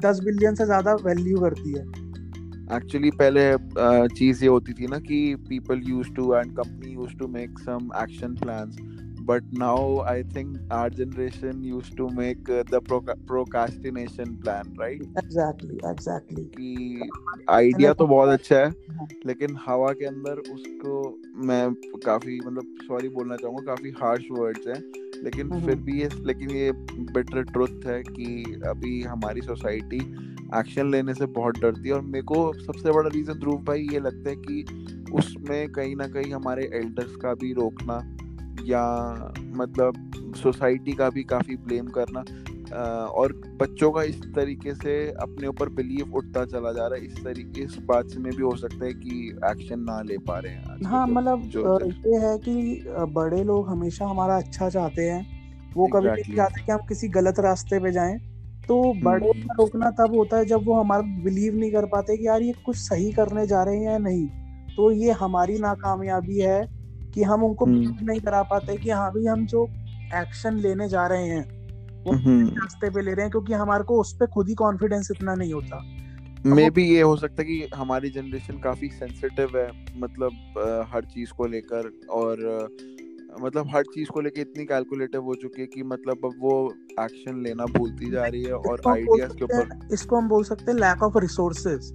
दस 0.00 0.20
बिलियन 0.24 0.54
से 0.54 0.64
ज़्यादा 0.64 0.94
वैल्यू 1.04 1.40
करती 1.40 1.72
है। 1.72 1.84
एक्चुअली 2.76 3.10
पहले 3.12 3.42
चीज़ 4.16 4.42
ये 4.44 4.48
होती 4.48 4.72
थी 4.72 4.86
ना 4.86 4.98
कि 5.00 5.18
people 5.48 5.80
use 5.86 6.12
to 6.14 6.34
and 6.34 6.52
company 6.56 6.92
use 6.92 7.16
to 7.18 7.26
make 7.30 7.58
some 7.60 7.90
action 8.02 8.34
plans 8.36 8.76
but 9.26 9.42
now 9.52 10.02
i 10.06 10.22
think 10.22 10.56
our 10.70 10.90
generation 10.90 11.62
used 11.64 11.96
to 11.96 12.08
make 12.10 12.48
uh, 12.48 12.62
the 12.70 12.80
pro- 12.80 13.16
procrastination 13.26 14.36
plan 14.42 14.74
right? 14.76 15.00
Exactly 15.16 15.78
exactly. 15.84 16.44
कि 16.56 17.08
आइडिया 17.50 17.92
तो 17.92 18.06
बहुत 18.06 18.28
अच्छा 18.28 18.56
है 18.56 18.70
लेकिन 19.26 19.56
हवा 19.66 19.92
के 19.92 20.04
अंदर 20.04 20.38
उसको 20.54 21.18
मैं 21.46 21.74
काफ़ी 22.06 22.40
मतलब 22.40 22.76
सॉरी 22.82 23.08
बोलना 23.08 23.36
चाहूँगा 23.36 23.74
काफ़ी 23.74 23.90
हार्श 23.90 24.24
वर्ड्स 24.30 24.66
हैं 24.68 24.82
लेकिन 25.24 25.60
फिर 25.66 25.76
भी 25.76 26.00
ये 26.00 26.08
लेकिन 26.24 26.50
ये 26.50 26.72
बेटर 27.12 27.42
ट्रुथ 27.42 27.86
है 27.86 28.02
कि 28.02 28.60
अभी 28.66 29.02
हमारी 29.02 29.40
सोसाइटी 29.40 30.00
एक्शन 30.58 30.90
लेने 30.90 31.14
से 31.14 31.26
बहुत 31.26 31.58
डरती 31.58 31.88
है 31.88 31.94
और 31.94 32.00
मेरे 32.00 32.22
को 32.22 32.52
सबसे 32.54 32.92
बड़ा 32.92 33.08
रीजन 33.08 33.38
ध्रुव 33.38 33.62
भाई 33.64 33.86
ये 33.92 34.00
लगता 34.00 34.30
है 34.30 34.36
कि 34.36 34.64
उसमें 35.12 35.72
कहीं 35.72 35.96
ना 35.96 36.06
कहीं 36.08 36.32
हमारे 36.32 36.70
एल्डर्स 36.74 37.16
का 37.16 37.34
भी 37.34 37.52
रोकना 37.52 37.98
या 38.64 38.82
मतलब 39.56 40.34
सोसाइटी 40.36 40.92
का 40.92 41.08
भी 41.10 41.22
काफ़ी 41.24 41.56
ब्लेम 41.56 41.86
करना 41.88 42.24
और 42.72 43.32
बच्चों 43.60 43.90
का 43.92 44.02
इस 44.02 44.20
तरीके 44.34 44.74
से 44.74 44.94
अपने 45.22 45.46
ऊपर 45.46 45.68
बिलीव 45.68 46.14
उठता 46.14 46.44
चला 46.44 46.72
जा 46.72 46.86
रहा 46.86 46.98
है 46.98 47.06
इस 47.06 47.24
तरीके 47.24 47.62
इस 47.62 47.76
बात 47.80 48.08
से 48.08 48.18
में 48.18 48.32
भी 48.32 48.42
हो 48.42 48.54
सकता 48.56 48.84
है 48.84 48.92
कि 48.92 49.38
एक्शन 49.44 49.80
ना 49.80 50.00
ले 50.02 50.18
पा 50.18 50.38
रहे 50.38 50.52
हैं 50.52 50.86
हाँ 50.86 51.06
मतलब 51.06 51.50
ये 52.06 52.18
है 52.18 52.36
कि 52.38 52.84
बड़े 53.12 53.42
लोग 53.44 53.68
हमेशा 53.68 54.06
हमारा 54.06 54.36
अच्छा 54.36 54.68
चाहते 54.68 55.08
हैं 55.10 55.24
वो 55.76 55.86
कभी 55.86 56.08
नहीं 56.08 56.36
चाहते 56.36 56.62
कि 56.62 56.72
हम 56.72 56.86
किसी 56.88 57.08
गलत 57.08 57.40
रास्ते 57.40 57.78
पे 57.78 57.92
जाएँ 57.92 58.18
तो 58.68 58.76
बड़े 59.02 59.28
हम्म। 59.28 59.40
का 59.40 59.54
रोकना 59.58 59.90
तब 59.90 60.14
होता 60.16 60.36
है 60.36 60.44
जब 60.44 60.64
वो 60.64 60.74
हमारा 60.74 61.02
बिलीव 61.24 61.56
नहीं 61.56 61.72
कर 61.72 61.86
पाते 61.86 62.16
कि 62.16 62.26
यार 62.26 62.42
ये 62.42 62.52
कुछ 62.66 62.76
सही 62.76 63.12
करने 63.12 63.46
जा 63.46 63.62
रहे 63.62 63.76
हैं 63.76 63.84
या 63.84 63.98
नहीं 63.98 64.26
तो 64.76 64.90
ये 64.92 65.12
हमारी 65.12 65.58
नाकामयाबी 65.58 66.38
है 66.38 66.62
कि 67.14 67.22
हम 67.22 67.44
उनको 67.44 67.64
हम्म। 67.64 68.06
नहीं 68.06 68.20
करा 68.20 68.42
पाते 68.44 68.76
कि 68.76 68.90
हाँ 68.90 69.10
भी 69.12 69.26
हम 69.26 69.44
जो 69.46 69.64
एक्शन 70.14 70.58
लेने 70.58 70.88
जा 70.88 71.06
रहे 71.06 71.28
हैं 71.28 71.44
वो 72.04 72.12
हम्म। 72.14 72.48
रास्ते 72.52 72.90
पे 72.90 73.02
ले 73.02 73.12
रहे 73.12 73.22
हैं 73.22 73.30
क्योंकि 73.30 73.52
हमारे 73.54 73.84
को 73.84 74.00
उस 74.00 74.16
पर 74.16 74.26
खुद 74.28 74.48
ही 74.48 74.54
कॉन्फिडेंस 74.54 75.08
इतना 75.10 75.34
नहीं 75.34 75.52
होता 75.52 75.82
मे 76.46 76.68
भी 76.70 76.84
ये 76.84 77.02
हो 77.02 77.16
सकता 77.16 77.42
है 77.42 77.46
कि 77.46 77.68
हमारी 77.74 78.08
जनरेशन 78.10 78.58
काफ़ी 78.60 78.88
सेंसिटिव 78.90 79.56
है 79.56 79.70
मतलब 79.96 80.58
आ, 80.58 80.94
हर 80.94 81.04
चीज़ 81.06 81.32
को 81.32 81.46
लेकर 81.46 81.90
और 82.12 82.44
आ, 82.48 83.38
मतलब 83.38 83.70
हर 83.74 83.82
चीज़ 83.84 84.08
को 84.08 84.20
लेकर 84.20 84.40
इतनी 84.40 84.64
कैलकुलेटिव 84.64 85.22
हो 85.22 85.34
चुकी 85.34 85.60
है 85.60 85.66
कि 85.66 85.82
मतलब 85.84 86.24
अब 86.24 86.34
वो 86.40 86.56
एक्शन 87.00 87.42
लेना 87.42 87.64
भूलती 87.72 88.10
जा 88.10 88.26
रही 88.26 88.42
है 88.42 88.52
और 88.54 88.82
आइडियाज़ 88.88 89.32
के 89.32 89.44
ऊपर 89.44 89.94
इसको 89.94 90.16
हम 90.16 90.28
बोल 90.28 90.44
सकते 90.44 90.70
हैं 90.70 90.78
लैक 90.78 91.02
ऑफ़ 91.02 91.18
रिसोर्सेज 91.18 91.92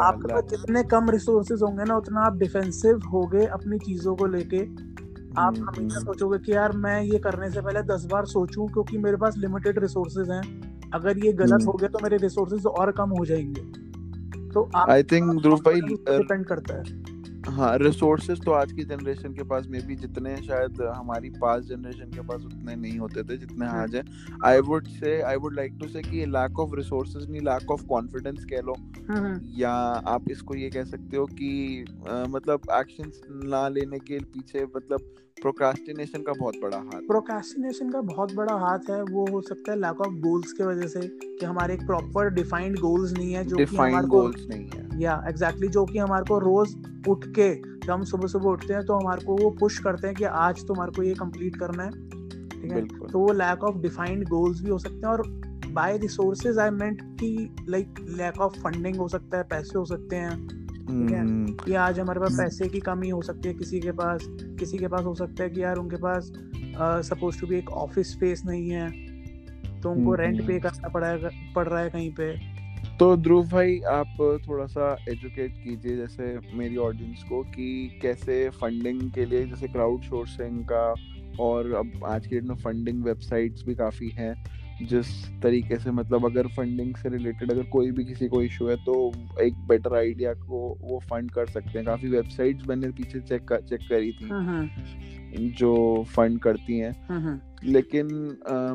आपके 0.00 0.34
पास 0.34 0.44
जितने 0.44 0.82
कम 0.82 1.10
रिसोर्सेज 1.10 1.62
होंगे 1.62 1.84
ना 1.84 1.96
उतना 1.96 2.20
आप 2.20 2.36
डिफेंसिव 2.36 2.98
होगे 3.12 3.46
अपनी 3.46 3.78
चीज़ों 3.78 4.16
को 4.16 4.26
लेके। 4.26 4.60
आप 5.38 5.54
हमेशा 5.58 5.80
हम्म। 5.80 5.88
सोचोगे 5.88 6.38
कि 6.38 6.52
यार 6.52 6.72
मैं 6.72 7.02
ये 7.02 7.18
करने 7.18 7.50
से 7.50 7.60
पहले 7.60 7.82
दस 7.82 8.08
बार 8.12 8.24
सोचूं 8.24 8.66
क्योंकि 8.66 8.98
मेरे 8.98 9.16
पास 9.16 9.36
लिमिटेड 9.38 9.78
रिसोर्सेज 9.78 10.30
हैं। 10.30 10.72
अगर 10.94 11.18
ये 11.18 11.32
गलत 11.32 11.52
हम्म। 11.52 11.64
हो 11.64 11.72
गया 11.72 11.88
तो 11.88 11.98
मेरे 12.02 12.16
रिसोर्सेज 12.16 12.66
और 12.66 12.92
कम 12.92 13.10
हो 13.10 13.24
जाएँगे। 13.24 13.82
तो 14.50 14.70
आई 14.76 15.02
थिंक 15.02 15.42
ध्रुव 15.42 15.58
भाई 15.58 15.80
डिपेंड 15.80 16.44
करता 16.44 16.74
है। 16.74 17.11
हाँ 17.48 17.78
रिसोर्सेज 17.78 18.44
तो 18.44 18.50
आज 18.52 18.72
की 18.72 18.84
जनरेशन 18.84 19.32
के 19.32 19.42
पास 19.42 19.66
में 19.66 19.86
भी 19.86 19.96
जितने 19.96 20.36
शायद 20.36 20.80
हमारी 20.96 21.30
पास 21.30 21.62
जनरेशन 21.62 22.10
के 22.10 22.20
पास 22.20 22.42
उतने 22.44 22.76
नहीं 22.76 22.98
होते 22.98 23.22
थे 23.22 23.36
जितने 23.36 23.66
हाँ। 23.66 23.82
आज 23.82 23.94
है। 23.94 24.02
I 24.44 24.60
would 24.60 24.86
say 24.86 25.22
I 25.22 25.36
would 25.36 25.54
like 25.54 25.76
to 25.80 25.88
say 25.88 26.02
कि 26.02 26.26
लैक 26.26 26.58
ऑफ़ 26.58 26.76
रिसोर्सेज 26.76 27.30
नहीं 27.30 27.40
लैक 27.40 27.70
ऑफ़ 27.70 27.84
कॉन्फिडेंस 27.86 28.44
कह 28.44 28.60
लो। 28.60 28.74
हाँ, 29.08 29.20
हाँ। 29.20 29.40
या 29.56 29.70
आप 30.06 30.24
इसको 30.30 30.54
ये 30.54 30.70
कह 30.70 30.84
सकते 30.84 31.16
हो 31.16 31.26
कि 31.26 31.84
आ, 32.08 32.26
मतलब 32.26 32.60
एक्शंस 32.72 33.20
ना 33.28 33.68
लेने 33.68 33.98
के 33.98 34.18
पीछे 34.18 34.64
मतलब 34.64 35.00
प्रोक्रास्टिनेशन 35.42 36.22
का 36.22 36.32
बहुत 36.32 36.54
बड़ा 36.62 36.76
हाथ 36.76 37.00
प्रोक्रास्टिनेशन 37.00 37.90
का 37.90 38.00
बहुत 38.00 38.34
बड़ा 38.34 38.52
हाथ 38.52 38.90
है 38.90 39.02
वो 39.02 39.26
हो 39.26 39.40
सकता 39.40 39.72
है 39.72 39.78
लैक 39.78 40.00
ऑफ़ 40.00 40.12
गोल्स 40.12 40.52
के 40.52 40.64
वजह 40.64 40.86
से 40.86 41.00
कि 41.00 41.44
हमारे 41.44 41.74
एक 41.74 41.86
प्रॉपर 41.86 42.30
डिफाइंड 42.30 42.78
गोल्स 42.78 43.12
नहीं 43.12 43.32
है 43.32 43.44
जो 43.44 43.56
हमारे 43.58 44.06
गोल्स 44.06 44.46
नहीं 44.48 44.68
है। 44.68 44.81
या 44.98 45.24
एग्जैक्टली 45.28 45.46
exactly, 45.46 45.72
जो 45.72 45.84
कि 45.84 45.98
हमारे 45.98 46.24
को 46.24 46.38
रोज 46.38 46.76
उठ 47.08 47.26
के 47.26 47.54
जब 47.54 47.90
हम 47.90 48.04
सुबह 48.04 48.26
सुबह 48.26 48.44
उठते 48.44 48.74
हैं 48.74 48.84
तो 48.86 48.94
हमारे 48.94 49.24
को 49.24 49.36
वो 49.36 49.50
पुश 49.50 49.78
करते 49.78 50.06
हैं 50.06 50.16
कि 50.16 50.24
आज 50.24 50.66
तो 50.66 50.74
हमारे 50.74 50.92
को 50.92 51.02
ये 51.02 51.14
कंप्लीट 51.14 51.56
करना 51.56 51.82
है। 51.82 51.90
ठीक 51.90 52.72
है? 52.72 52.86
तो 52.86 53.18
वो 53.18 53.32
लैक 53.32 53.64
ऑफ़ 53.64 53.76
डिफाइंड 53.76 54.28
गोल्स 54.28 54.62
भी 54.62 54.70
हो 54.70 54.78
सकते 54.78 54.96
हैं 54.96 55.06
और 55.06 55.22
बाय 55.72 55.98
रिसोर्सेज 55.98 56.58
आई 56.58 56.70
मेंट 56.70 57.02
कि 57.02 57.56
लाइक 57.68 57.94
लैक 58.08 58.40
ऑफ़ 58.40 58.52
फंडिंग 58.52 58.96
हो 58.96 59.08
सकता 59.08 59.36
है 59.36 59.42
पैसे 59.42 59.78
हो 59.78 59.84
सकते 59.84 60.16
हैं। 60.16 60.48
ठीक 60.72 61.10
है? 61.10 61.20
हम्म। 61.20 61.52
कि 61.52 61.74
आज 61.74 62.00
हमारे 62.00 62.20
पास 62.20 62.32
पैसे 62.32 62.68
की 62.68 62.80
कमी 62.80 63.08
हो 63.08 63.22
सकती 63.22 63.48
है 63.48 63.54
किसी 63.54 63.80
के 63.80 63.92
पास 63.92 64.26
किसी 64.30 64.78
के 64.78 64.88
पास 64.88 65.04
हो 65.04 65.14
सकता 65.14 65.42
है 65.44 65.50
कि 65.50 65.62
यार 65.62 65.76
उनके 65.76 65.96
पास 65.96 66.32
सपोज़ 67.08 67.40
टू 67.40 67.46
बी 67.46 67.56
एक 67.56 67.70
ऑफ़िस 67.70 68.12
स्पेस 68.12 68.42
नहीं 68.46 68.70
है 68.70 69.12
तो 69.80 69.90
उनको 69.90 70.14
रेंट 70.14 70.46
पे 70.46 70.52
हम्म। 70.52 70.62
करना 70.62 70.88
पड़ा 70.88 71.30
पड़ 71.56 71.68
रहा 71.68 71.80
है 71.80 71.90
कहीं 71.90 72.14
पे। 72.14 72.51
तो 72.98 73.16
ध्रुव 73.16 73.46
भाई, 73.48 73.78
आप 73.90 74.40
थोड़ा 74.48 74.66
सा 74.66 74.96
एजुकेट 75.08 75.52
कीजिए 75.52 75.96
जैसे 75.96 76.24
मेरी 76.54 76.76
ऑडियंस 76.76 77.22
को 77.28 77.42
कि 77.44 77.98
कैसे 78.02 78.48
फंडिंग 78.50 79.00
के 79.10 79.24
लिए 79.24 79.46
जैसे 79.46 79.68
क्राउड 79.68 80.02
सोर्सिंग 80.02 80.64
का 80.72 80.94
और 81.40 81.72
अब 81.72 82.04
आज 82.04 82.26
के 82.26 82.34
डेट 82.34 82.44
में 82.44 82.54
फंडिंग 82.54 83.02
वेबसाइट्स 83.04 83.64
भी 83.66 83.74
काफ़ी 83.74 84.08
हैं। 84.08 84.34
जिस 84.82 85.28
तरीके 85.42 85.78
से 85.78 85.90
मतलब 85.90 86.24
अगर 86.24 86.46
फंडिंग 86.46 86.94
से 86.96 87.08
रिलेटेड 87.08 87.52
अगर 87.52 87.62
कोई 87.62 87.90
भी 87.90 88.04
किसी 88.04 88.28
को 88.28 88.42
इशू 88.42 88.66
है 88.68 88.76
तो 88.76 89.12
एक 89.40 89.54
बेटर 89.68 89.94
आइडिया 89.96 90.32
को 90.34 90.78
वो 90.80 90.98
फंड 90.98 91.30
कर 91.30 91.46
सकते 91.46 91.78
हैं। 91.78 91.84
काफ़ी 91.86 92.08
वेबसाइट्स 92.08 92.68
मैंने 92.68 92.88
पीछे 92.88 93.20
चेक 93.20 93.44
कर, 93.44 93.60
चेक 93.60 93.80
करी 93.80 94.12
थी। 94.12 94.28
हम्म, 94.28 94.48
हम्म, 94.48 94.68
जो 95.50 96.04
फंड 96.08 96.40
करती 96.40 96.78
हैं। 96.78 97.06
हम्म। 97.08 97.40
लेकिन 97.64 98.06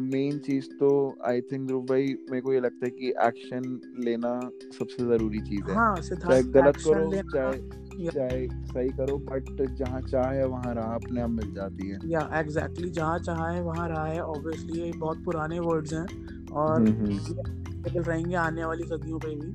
मेन 0.04 0.38
चीज़ 0.38 0.66
तो 0.66 1.18
आई 1.26 1.42
थिंक 1.42 1.68
ध्रुव 1.68 1.84
भाई 1.84 2.04
मेरे 2.04 2.42
को 2.42 2.54
ये 2.54 2.60
लगता 2.60 2.86
है 2.86 2.92
कि 2.92 3.10
एक्शन 3.10 3.80
लेना 4.00 4.40
सबसे 4.80 5.04
ज़रूरी 5.06 5.40
चीज़ 5.40 5.70
है। 5.70 5.76
हाँ 5.76 5.96
चाहे 5.96 6.44
गलत 6.44 6.76
करो 6.76 7.12
चाहे 7.16 7.87
या 8.00 8.12
चाहे 8.12 8.48
सही 8.48 8.90
करो 8.90 9.18
बट 9.18 9.76
जहाँ 9.76 10.02
चाह 10.02 10.30
है 10.32 10.48
वहाँ 10.48 10.74
राह 10.76 10.94
अपने 10.96 11.22
आप 11.22 11.30
मिल 11.30 11.54
जाती 11.54 11.90
है। 11.90 12.00
या 12.06 12.30
एग्जैक्टली 12.34 12.90
जहाँ 12.90 13.20
चाहा 13.20 13.50
है 13.50 13.62
वहाँ 13.64 13.88
रहा 13.90 14.06
है। 14.06 14.22
ऑब्वियसली 14.22 14.80
ये 14.80 14.92
बहुत 14.98 15.24
पुराने 15.24 15.60
वर्ड्स 15.60 15.94
हैं 15.94 16.06
और 16.48 16.90
हम्म 16.90 17.06
हम्म। 17.06 18.02
रहेंगे 18.02 18.36
आने 18.36 18.66
वाली 18.66 18.84
सदियों 18.84 19.20
पे 19.20 19.36
भी। 19.36 19.52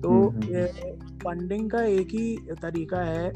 तो 0.00 0.34
ये 0.52 0.62
हम्म। 0.62 1.18
फंडिंग 1.18 1.70
का 1.70 1.82
एक 1.82 2.08
ही 2.08 2.36
तरीका 2.62 3.02
है। 3.02 3.32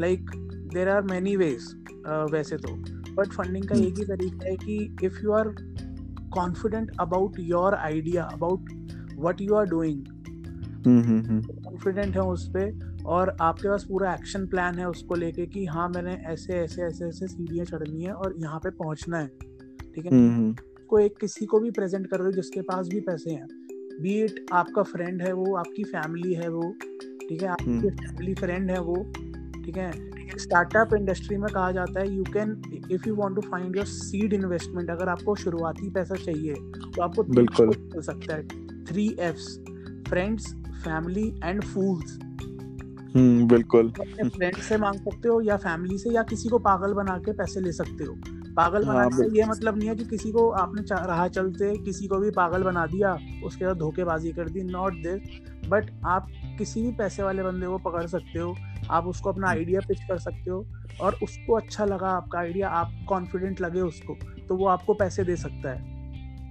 Like 0.00 0.30
there 0.74 0.88
are 0.88 1.02
many 1.02 1.36
ways 1.36 1.74
वैसे 2.08 2.56
तो। 2.56 2.74
बट 3.14 3.26
फंडिंग 3.26 3.64
का 3.64 3.74
एक 3.74 3.98
ही 3.98 4.04
तरीका 4.04 4.48
है 4.48 4.56
कि 4.56 4.96
if 5.02 5.20
you 5.24 5.32
are 5.32 5.48
confident 6.34 6.90
about 7.00 7.32
your 7.38 7.74
idea 7.74 8.24
about 8.24 8.70
what 9.18 9.40
you 9.40 9.54
are 9.54 9.66
doing 9.66 10.04
confident 10.86 12.14
है 12.14 12.22
उस 12.22 12.48
पे 12.56 12.91
और 13.06 13.36
आपके 13.40 13.68
पास 13.68 13.84
पूरा 13.84 14.14
एक्शन 14.14 14.46
प्लान 14.46 14.78
है 14.78 14.88
उसको 14.88 15.14
लेके 15.14 15.46
कि 15.46 15.64
हाँ 15.66 15.88
मैंने 15.88 16.14
ऐसे 16.26 16.52
ऐसे 16.52 16.82
ऐसे 16.82 17.04
ऐसे 17.04 17.26
सीढ़ियाँ 17.26 17.64
चढ़नी 17.66 18.04
है 18.04 18.12
और 18.12 18.34
यहाँ 18.38 18.58
पे 18.58 18.70
पहुँचना 18.70 19.18
है। 19.18 19.26
ठीक 19.94 20.06
है 20.06 20.10
हम्म 20.12 20.30
हम्म। 20.30 20.54
को 20.88 20.98
एक 20.98 21.16
किसी 21.20 21.46
को 21.46 21.60
भी 21.60 21.70
प्रेजेंट 21.70 22.06
कर 22.06 22.16
रहे 22.16 22.26
हो 22.26 22.32
जिसके 22.32 22.60
पास 22.60 22.88
भी 22.88 23.00
पैसे 23.00 23.30
हैं। 23.30 23.46
बीट 24.02 24.46
आपका 24.52 24.82
फ्रेंड 24.82 25.22
है 25.22 25.32
वो 25.32 25.56
आपकी 25.56 25.84
फैमिली 25.84 26.34
है 26.34 26.48
वो 26.48 26.74
ठीक 27.28 27.42
है? 27.42 27.48
आपकी 27.48 27.70
हम्म। 27.70 27.90
फैमिली 27.90 28.34
फ्रेंड 28.34 28.70
है 28.70 28.80
वो 28.80 28.96
ठीक 29.64 29.76
है? 29.76 30.12
स्टार्टअप 30.38 30.94
इंडस्ट्री 30.94 31.36
में 31.36 31.52
कहा 31.52 31.70
जाता 31.72 32.00
है 32.00 32.14
you 32.14 32.24
can 32.24 32.62
if 32.90 33.08
you 33.08 33.14
want 33.14 33.34
to 33.36 33.40
find 33.40 33.76
your 33.76 33.86
seed 33.86 34.32
investment 34.32 34.90
अगर 34.90 35.08
आपको 35.08 35.34
शुरुआती 35.34 35.90
पैसा 35.90 36.14
चाहिए 36.14 36.54
तो 36.54 37.02
आपको 37.02 37.22
बिल्कुल। 37.22 37.68
मिल 37.68 38.00
सकता 38.00 38.34
है। 38.34 38.84
Three 38.84 39.16
Fs 39.20 39.58
friends 40.08 40.54
family 40.84 41.28
and 41.44 41.62
fools 41.64 42.18
hmm 43.16 43.46
बिल्कुल। 43.48 43.92
अपने 44.00 44.28
फ्रेंड 44.28 44.56
से 44.56 44.76
मांग 44.76 44.94
सकते 44.94 45.28
हो 45.28 45.40
या 45.40 45.56
फैमिली 45.56 45.98
से 45.98 46.10
या 46.10 46.22
किसी 46.22 46.48
को 46.48 46.58
पागल 46.58 46.92
बना 46.92 47.18
के 47.18 47.32
पैसे 47.32 47.60
ले 47.60 47.72
सकते 47.72 48.04
हो। 48.04 48.14
पागल 48.56 48.84
हाँ 48.84 48.94
बनाने 48.94 49.28
का 49.28 49.36
ये 49.36 49.44
मतलब 49.44 49.78
नहीं 49.78 49.88
है 49.88 49.96
कि 49.96 50.04
किसी 50.04 50.32
को 50.32 50.50
आपने 50.50 50.82
राह 51.06 51.28
चलते 51.28 51.76
किसी 51.76 52.06
को 52.06 52.18
भी 52.18 52.30
पागल 52.30 52.62
बना 52.62 52.86
दिया 52.86 53.18
उसके 53.44 53.66
बाद 53.66 53.76
धोखेबाजी 53.76 54.32
कर 54.32 54.48
दी 54.48 54.62
नॉट 54.62 54.92
दिस 54.92 55.68
बट 55.68 55.90
आप 56.04 56.26
किसी 56.58 56.82
भी 56.82 56.92
पैसे 56.92 57.22
वाले 57.22 57.42
बंदे 57.42 57.66
को 57.66 57.78
पकड़ 57.78 58.06
सकते 58.06 58.38
हो 58.38 58.56
आप 58.90 59.06
उसको 59.06 59.32
अपना 59.32 59.48
आइडिया 59.48 59.80
पिच 59.88 60.00
कर 60.00 60.18
सकते 60.18 60.50
हो 60.50 60.66
और 61.00 61.18
उसको 61.22 61.54
अच्छा 61.54 61.84
लगा 61.84 62.08
आपका 62.08 62.38
आइडिया 62.38 62.68
आप 62.68 62.92
कॉन्फिडेंट 63.08 63.60
लगे 63.60 63.80
उसको 63.80 64.16
तो 64.48 64.56
वो 64.56 64.66
आपको 64.66 64.94
पैसे 64.94 65.24
दे 65.24 65.36
सकता 65.36 65.70
है। 65.70 65.92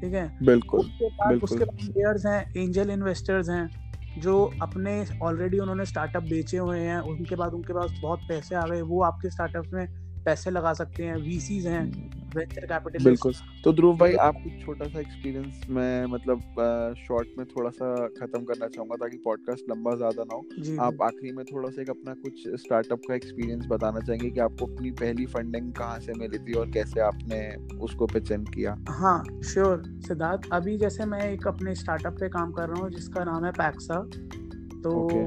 ठीक 0.02 0.14
है? 0.14 0.38
बिल्कुल 0.44 0.80
उसके 0.80 1.08
बाद 1.08 1.44
उसके 1.44 1.66
बाद 1.66 1.76
प्लेयर्स 1.76 2.26
हैं 2.26 2.54
एंजल 2.58 2.90
इन्वेस्टर्स 2.90 3.50
हैं 3.50 3.81
जो 4.18 4.54
अपने 4.62 5.06
ऑलरेडी 5.22 5.60
उन्होंने 5.60 5.86
स्टार्टअप 5.86 6.24
बेचे 6.24 6.58
हुए 6.58 6.80
हैं, 6.80 7.00
उनके 7.00 7.36
बाद 7.36 7.54
उनके 7.54 7.74
पास 7.74 8.00
बहुत 8.02 8.20
पैसे 8.30 8.56
आ 8.56 8.68
गए, 8.68 8.82
वो 8.82 9.04
आपके 9.04 9.30
स्टार्टअप 9.30 9.66
में 9.74 9.88
पैसे 10.24 10.52
लगा 10.52 10.74
सकते 10.74 11.04
हैं 11.04 11.16
वीसीज 11.16 11.68
हैं। 11.68 12.12
वेंचर 12.36 12.66
कैपिटलिस्ट 12.66 13.06
बिल्कुल। 13.06 13.34
तो 13.64 13.74
ध्रुव 13.74 13.98
भाई 13.98 14.14
आप 14.22 14.36
कुछ 14.44 14.66
छोटा 14.66 14.86
सा 14.88 15.00
एक्सपीरियंस 15.00 15.62
मैं 15.70 16.06
मतलब 16.08 16.96
शॉर्ट 16.98 17.28
में 17.38 17.46
थोड़ा 17.48 17.70
सा 17.72 17.94
खत्म 18.20 18.44
करना 18.44 18.68
चाहूँगा 18.68 18.96
ताकि 18.96 19.18
पॉडकास्ट 19.26 19.70
लंबा 19.70 19.96
ज़्यादा 19.96 20.24
ना 20.24 20.36
हो। 20.36 20.86
आप 20.86 21.02
आखिरी 21.04 21.32
में 21.32 21.44
थोड़ा 21.46 21.70
सा 21.70 21.82
एक 21.82 21.90
अपना 21.90 22.14
कुछ 22.24 22.48
स्टार्टअप 22.62 23.02
का 23.08 23.16
एक्सपीरियंस 23.16 23.66
बताना 23.70 24.00
चाहेंगे 24.00 24.30
कि 24.30 24.40
आपको 24.40 24.66
अपनी 24.66 24.92
पहली 25.02 25.26
फंडिंग 25.28 25.72
कहाँ 25.74 26.00
से 26.00 26.14
मिली 26.20 26.40
थी 26.40 26.54
और 26.60 26.72
कैसे 26.72 27.02
आपने 27.02 27.42
उसको 27.80 28.06
पिचन 28.08 28.44
किया? 28.54 28.76
हाँ 28.90 29.24
श्योर 29.44 29.84
सिद्धार्थ। 30.08 30.50
अभी 30.54 30.78
जैसे 30.78 31.06
मैं 31.06 31.22
एक 31.32 31.48
अपने 31.48 31.76
स्टार्टअप 31.76 32.20
पे 32.20 32.30
काम 32.30 32.52
कर 32.52 32.70
रहा 32.70 32.82
हूँ 32.82 32.92
जिसका 32.92 33.24
नाम 33.24 33.46
है 33.46 33.52
पैक्सा 33.54 34.04
तो 34.84 34.92
Okay. 34.92 35.24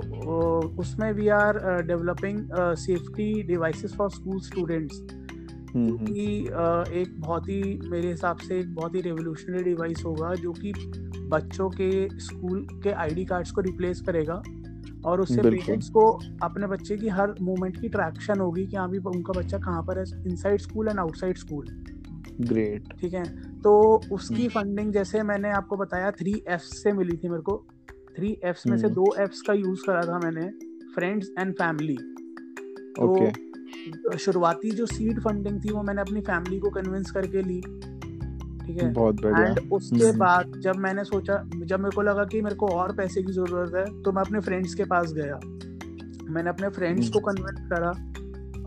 उसमें 0.81 1.13
we 1.13 1.29
are 1.31 1.59
developing 1.87 2.39
safety 2.79 3.43
devices 3.43 3.95
for 3.95 4.11
school 4.11 4.41
students 4.41 5.01
hmm 5.75 5.89
hmm. 5.89 6.07
कि 6.07 6.47
अ, 6.47 6.85
एक 6.93 7.21
बहुत 7.21 7.49
ही 7.49 7.79
मेरे 7.91 8.09
हिसाब 8.09 8.37
से 8.37 8.59
एक 8.61 8.75
बहुत 8.75 8.95
ही 8.95 9.01
रेवोल्यूशनरी 9.01 9.63
डिवाइस 9.65 10.03
होगा 10.07 10.35
जो 10.35 10.53
कि 10.53 10.73
बच्चों 11.29 11.69
के 11.71 12.09
स्कूल 12.19 12.67
के 12.83 12.91
आईडी 12.91 13.25
कार्ड्स 13.25 13.51
को 13.51 13.61
रिप्लेस 13.61 14.01
करेगा 14.01 14.43
और 15.07 15.21
उससे 15.21 15.43
पेरेंट्स 15.43 15.89
को 15.89 16.21
अपने 16.43 16.67
बच्चे 16.67 16.97
की 16.97 17.09
हर 17.09 17.35
मूवमेंट 17.43 17.81
की 17.81 17.89
ट्रैक्शन 17.89 18.41
होगी 18.41 18.67
कि 18.67 18.77
हाँ 18.77 18.91
भी 18.91 18.99
उनका 18.99 19.41
बच्चा 19.41 19.59
कहाँ 19.59 19.83
पर 19.83 19.99
है 19.99 20.05
inside 20.31 20.61
school 20.61 20.89
and 20.89 20.99
outside 20.99 21.37
school 21.37 21.67
great 22.41 22.93
ठीक 23.01 23.15
है? 23.15 23.25
तो 23.61 24.01
उसकी 24.13 24.35
हम्म। 24.35 24.49
फंडिंग 24.49 24.93
जैसे 24.93 25.23
मैंने 25.23 25.51
आपको 25.51 25.77
बताया 25.77 26.11
थ्री 26.11 26.43
एफ़ 26.49 26.61
से 26.61 26.93
मिली 26.93 27.17
थी 27.17 27.29
मेरे 27.29 27.43
को। 27.43 27.67
थ्री 28.17 28.39
एफ्स 28.45 28.67
में 28.67 28.77
से 28.79 28.87
हम्म। 28.87 28.95
दो 28.95 29.15
एफ्स 29.23 29.41
का 29.41 29.53
यूज़ 29.53 29.81
करा 29.87 30.01
था 30.01 30.19
मैंने 30.19 30.49
फ्रेंड्स 30.95 31.31
एंड 31.39 31.55
फैमिली 31.55 31.97
तो 32.97 33.03
ओके 33.03 33.44
शुरुआती 34.19 34.71
जो 34.71 34.87
सीड 34.87 35.21
फंडिंग 35.21 35.61
थी 35.65 35.73
वो 35.73 35.83
मैंने 35.83 36.01
अपनी 36.01 36.21
फैमिली 36.21 36.59
को 36.59 36.71
कन्विंस 36.71 37.11
करके 37.11 37.43
ली। 37.43 37.61
ठीक 38.61 38.83
है? 38.83 38.93
बहुत 38.93 39.21
बढ़िया। 39.23 39.47
एंड 39.47 39.73
उसके 39.73 40.05
हम्म। 40.05 40.19
बाद 40.19 40.53
जब 40.65 40.77
मैंने 40.77 41.05
सोचा 41.05 41.43
जब 41.57 41.81
मेरे 41.81 41.95
को 41.97 42.03
लगा 42.03 42.25
कि 42.25 42.41
मेरे 42.43 42.57
को 42.57 42.67
और 42.69 42.93
पैसे 42.97 43.23
की 43.23 43.33
ज़रूरत 43.33 43.75
है 43.75 43.85
तो 44.03 44.13
मैं 44.13 44.23
अपने 44.23 44.41
फ्रेंड्स 44.41 44.75
के 44.75 44.85
पास 44.85 45.13
गया। 45.13 45.39
मैंने 46.31 46.51
अपने 46.51 46.69
फ्रेंड्स 46.71 47.09
को 47.09 47.21
कन्विंस 47.21 47.69
करा 47.73 47.91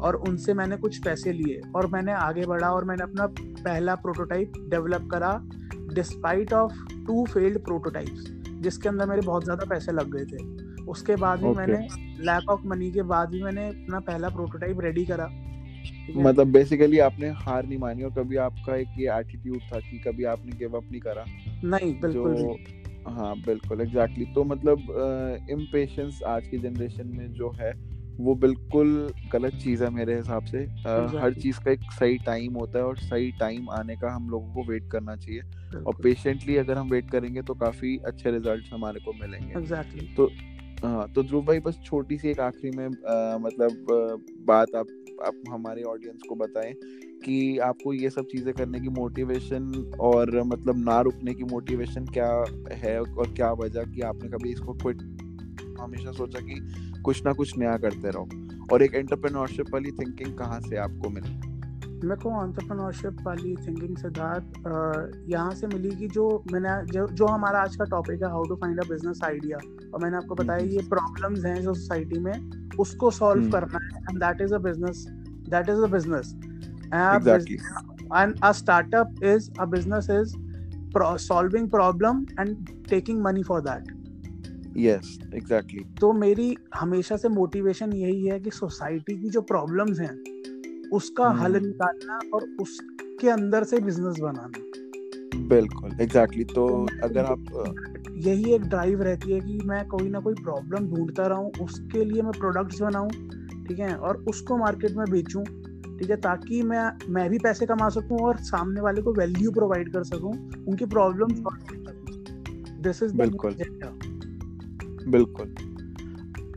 और 0.01 0.15
उनसे 0.27 0.53
मैंने 0.53 0.77
कुछ 0.77 0.97
पैसे 1.03 1.31
लिए 1.33 1.61
और 1.75 1.87
मैंने 1.87 2.13
आगे 2.13 2.45
बढ़ा 2.45 2.69
और 2.69 2.85
मैंने 2.85 3.03
अपना 3.03 3.25
पहला 3.35 3.95
प्रोटोटाइप 3.95 4.51
डेवलप 4.69 5.07
करा 5.11 5.31
despite 5.93 6.53
of 6.53 6.73
two 7.07 7.25
failed 7.25 7.57
prototypes 7.59 8.31
जिसके 8.61 8.89
अंदर 8.89 9.09
मेरे 9.09 9.21
बहुत 9.21 9.43
ज़्यादा 9.43 9.65
पैसे 9.65 9.91
लग 9.91 10.15
गए 10.15 10.25
थे। 10.25 10.66
उसके 10.87 11.15
बाद 11.15 11.39
भी 11.39 11.45
Okay. 11.45 11.57
मैंने 11.57 11.87
लैक 12.23 12.49
ऑफ़ 12.49 12.61
मनी 12.65 12.91
के 12.91 13.01
बाद 13.01 13.29
भी 13.29 13.43
मैंने 13.43 13.67
अपना 13.67 13.99
पहला 13.99 14.29
प्रोटोटाइप 14.29 14.79
रेडी 14.79 15.05
करा। 15.05 15.29
मतलब 16.15 16.47
बेसिकली 16.47 16.99
आपने 16.99 17.29
हार 17.29 17.65
नहीं 17.65 17.79
मानी 17.79 18.03
और 18.03 18.11
कभी 18.11 18.35
आपका 18.35 18.75
एक 18.75 18.87
ये 18.97 19.19
एटीट्यूड 19.19 19.59
था 19.73 19.79
कि 19.79 19.97
कभी 19.97 20.23
आपने 20.23 20.51
गिव 20.51 20.77
अप 20.77 20.83
नहीं 20.91 21.01
करा? 21.01 21.25
नहीं 21.63 22.01
बिल्कुल 22.01 22.35
जो 22.35 22.57
हाँ 23.07 23.35
बिल्कुल 23.39 23.81
एग्जैक्टली 23.81 24.25
तो 24.25 24.43
मतलब 24.43 24.77
इम्पेशंस 25.49 26.19
आज 26.27 26.47
की 26.47 26.57
जनरेशन 26.57 27.07
में 27.07 27.33
जो 27.33 27.51
है 27.51 27.97
वो 28.19 28.35
बिल्कुल 28.35 29.13
गलत 29.33 29.53
चीज़ 29.53 29.83
है 29.83 29.89
मेरे 29.89 30.15
हिसाब 30.17 30.43
से। 30.43 30.57
अ, 30.57 31.17
हर 31.21 31.33
चीज़ 31.33 31.59
का 31.59 31.71
एक 31.71 31.79
सही 31.91 32.17
टाइम 32.17 32.53
होता 32.53 32.79
है 32.79 32.85
और 32.85 32.97
सही 32.97 33.31
टाइम 33.31 33.69
आने 33.69 33.95
का 33.95 34.15
हम 34.15 34.29
लोगों 34.29 34.53
को 34.53 34.63
वेट 34.63 34.83
करना 34.91 35.15
चाहिए। 35.15 35.41
और 35.87 35.93
पेशेंटली 36.03 36.57
अगर 36.57 36.77
हम 36.77 36.89
वेट 36.89 37.11
करेंगे 37.11 37.41
तो 37.41 37.53
काफ़ी 37.53 37.97
अच्छे 37.97 38.31
रिजल्ट्स 38.31 38.73
हमारे 38.73 38.99
को 38.99 39.13
मिलेंगे। 39.13 39.53
एग्जैक्टली 39.53 40.07
हाँ 40.83 41.07
तो 41.13 41.23
ध्रुव 41.23 41.45
भाई 41.45 41.59
बस 41.59 41.79
छोटी 41.85 42.17
सी 42.17 42.29
एक 42.29 42.39
आखिरी 42.39 42.71
में 42.71 42.85
अ, 42.87 43.37
मतलब 43.41 43.71
अ, 43.71 44.31
बात 44.45 44.75
आप 44.75 44.87
आप 45.25 45.33
हमारे 45.49 45.83
ऑडियंस 45.83 46.21
को 46.29 46.35
बताएँ 46.35 46.73
कि 47.25 47.57
आपको 47.57 47.93
ये 47.93 48.09
सब 48.09 48.25
चीज़ें 48.25 48.53
करने 48.53 48.79
की 48.79 48.89
मोटिवेशन 48.89 49.93
और 49.99 50.43
मतलब 50.43 50.77
ना 50.77 51.01
रुकने 51.01 51.33
की 51.33 51.43
मोटिवेशन 51.43 52.05
क्या 52.05 52.45
है 52.73 53.01
और 53.01 53.33
क्या 53.33 53.51
वजह 53.51 53.83
कि 53.83 54.01
आपने 54.01 54.29
कभी 54.29 54.51
इसको 54.51 54.73
क्विट 54.73 54.97
हमेशा 55.81 56.11
सोचा 56.11 56.39
कि 56.39 56.73
कुछ 57.01 57.25
ना 57.25 57.33
कुछ 57.33 57.57
नया 57.57 57.77
करते 57.77 58.09
रहो? 58.09 58.27
और 58.71 58.83
एक 58.83 58.95
एंटरप्रेन्योरशिप 58.95 59.65
वाली 59.73 59.91
थिंकिंग 59.91 60.37
कहाँ 60.37 60.59
से 60.59 60.77
आपको 60.77 61.09
मिली? 61.09 61.29
मेरे 62.07 62.15
को 62.15 62.45
एंटरप्रेन्योरशिप 62.45 63.17
वाली 63.25 63.55
थिंकिंग 63.55 63.97
सिद्धार्थ 63.97 64.67
यहाँ 65.29 65.53
से 65.53 65.67
मिली 65.67 65.95
कि 65.95 66.07
जो 66.07 66.43
मैंने 66.47 66.91
जो 66.91 67.07
जो 67.07 67.25
हमारा 67.25 67.59
आज 67.59 67.75
का 67.75 67.83
टॉपिक 67.83 68.23
है 68.23 68.29
how 68.29 68.43
to 68.43 68.55
find 68.55 68.79
a 68.79 68.83
business 68.89 69.19
idea 69.23 69.57
और 69.93 70.03
मैंने 70.03 70.17
आपको 70.17 70.35
बताया 70.35 70.59
हम्म। 70.59 70.71
ये 70.71 70.87
प्रॉब्लम्स 70.89 71.45
हैं 71.45 71.61
जो 71.61 71.73
सोसाइटी 71.73 72.19
में 72.19 72.77
उसको 72.79 73.11
सॉल्व 73.11 73.41
हम्म। 73.41 73.51
करना 73.51 73.79
है 73.85 74.01
and 74.01 74.19
that 74.19 74.41
is 74.41 74.53
a 74.53 74.57
business 74.67 75.05
that 75.49 75.69
is 75.69 75.81
a 75.81 75.91
business 75.91 76.35
Exactly. 76.89 77.55
a 78.41 78.53
startup 78.53 79.07
is 79.21 79.47
a 79.59 79.65
business 79.67 80.05
is 80.09 80.35
pro- 80.91 81.17
solving 81.17 81.65
problem 81.69 82.25
and 82.37 82.69
taking 82.87 83.21
money 83.21 83.43
for 83.43 83.57
that 83.61 83.89
yes 84.77 85.07
exactly 85.35 85.83
तो 85.99 86.11
मेरी 86.13 86.55
हमेशा 86.75 87.15
से 87.17 87.29
मोटिवेशन 87.29 87.93
यही 87.93 88.25
है 88.25 88.39
कि 88.39 88.51
सोसाइटी 88.51 89.17
की 89.17 89.29
जो 89.29 89.41
प्रॉब्लम्स 89.51 89.99
हैं 89.99 90.89
उसका 90.93 91.29
हल 91.39 91.55
हम्म। 91.55 91.65
निकालना 91.65 92.19
और 92.33 92.45
उसके 92.61 93.29
अंदर 93.29 93.63
से 93.71 93.79
बिज़नेस 93.81 94.19
बनाना 94.21 95.45
बिल्कुल 95.47 96.01
एग्जैक्टली 96.01 96.43
तो 96.53 96.67
अगर 97.03 97.25
आप 97.25 97.53
अ, 97.55 97.63
यही 98.17 98.53
एक 98.53 98.61
ड्राइव 98.61 99.01
रहती 99.01 99.31
है 99.31 99.39
कि 99.39 99.57
मैं 99.65 99.85
कोई 99.87 100.09
ना 100.09 100.19
कोई 100.19 100.33
प्रॉब्लम 100.33 100.87
ढूंढता 100.87 101.27
रहूँ 101.27 101.51
उसके 101.61 102.03
लिए 102.05 102.21
मैं 102.21 102.31
प्रोडक्ट्स 102.31 102.81
बनाऊँ 102.81 103.09
ठीक 103.67 103.79
है? 103.79 103.95
और 103.95 104.17
उसको 104.27 104.57
मार्केट 104.57 104.91
में 104.91 105.05
बेचूं 105.11 105.43
ठीक 105.97 106.09
है? 106.09 106.15
ताकि 106.15 106.61
मैं 106.61 107.13
मैं 107.13 107.29
भी 107.29 107.39
पैसे 107.39 107.65
कमा 107.65 107.89
सकूँ 107.89 108.19
और 108.19 108.37
सामने 108.37 108.81
वाले 108.81 109.01
को 109.01 109.13
वैल्यू 109.13 109.51
प्रोवाइड 109.51 109.93
कर 109.93 110.03
सकूँ 110.03 110.33
उनकी 110.65 110.85
प्रॉब्लम 110.85 111.27
सॉल्व 111.27 111.63
कर 111.69 111.93
सकूँ। 111.93 112.81
दिस 112.81 113.03
इज़ 113.03 113.15
बिल्कुल। 113.15 113.55
बिल्कुल। 115.07 115.55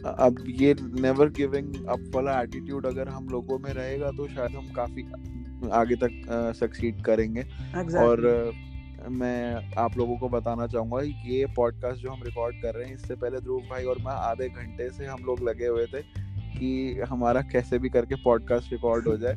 अब 0.07 0.45
ये 0.49 0.75
नेवर 1.01 1.29
गिविंग 1.29 1.75
अप 1.89 2.11
वाला 2.15 2.41
एटीट्यूड 2.43 2.87
अगर 2.87 3.09
हम 3.09 3.29
लोगों 3.29 3.59
में 3.59 3.73
रहेगा 3.73 4.11
तो 4.11 4.29
शायद 4.29 4.51
हम 4.51 4.73
काफ़ी 4.73 5.03
आगे 5.71 5.97
तक 5.97 6.11
सक्सीड 6.57 7.03
करेंगे। 7.05 7.43
exactly. 7.43 7.97
और 7.97 8.19
uh, 8.19 8.70
मैं 9.09 9.75
आप 9.75 9.97
लोगों 9.97 10.17
को 10.17 10.29
बताना 10.29 10.67
चाहूँगा 10.67 11.01
ये 11.29 11.47
पॉडकास्ट 11.47 12.03
जो 12.03 12.11
हम 12.11 12.23
रिकॉर्ड 12.23 12.63
कर 12.63 12.75
रहे 12.75 12.87
हैं 12.87 12.95
इससे 12.95 13.15
पहले 13.15 13.41
ध्रुव 13.41 13.61
भाई 13.61 13.85
और 13.85 13.99
मैं 13.99 14.13
आधे 14.13 14.49
घंटे 14.49 14.91
से 14.91 15.07
हम 15.07 15.25
लोग 15.25 15.41
लगे 15.41 15.67
हुए 15.67 15.87
थे 15.87 16.03
कि 16.59 17.01
हमारा 17.09 17.43
कैसे 17.43 17.79
भी 17.79 17.89
करके 17.89 18.15
पॉडकास्ट 18.15 18.73
रिकॉर्ड 18.73 19.09
हो 19.09 19.17
जाए। 19.17 19.35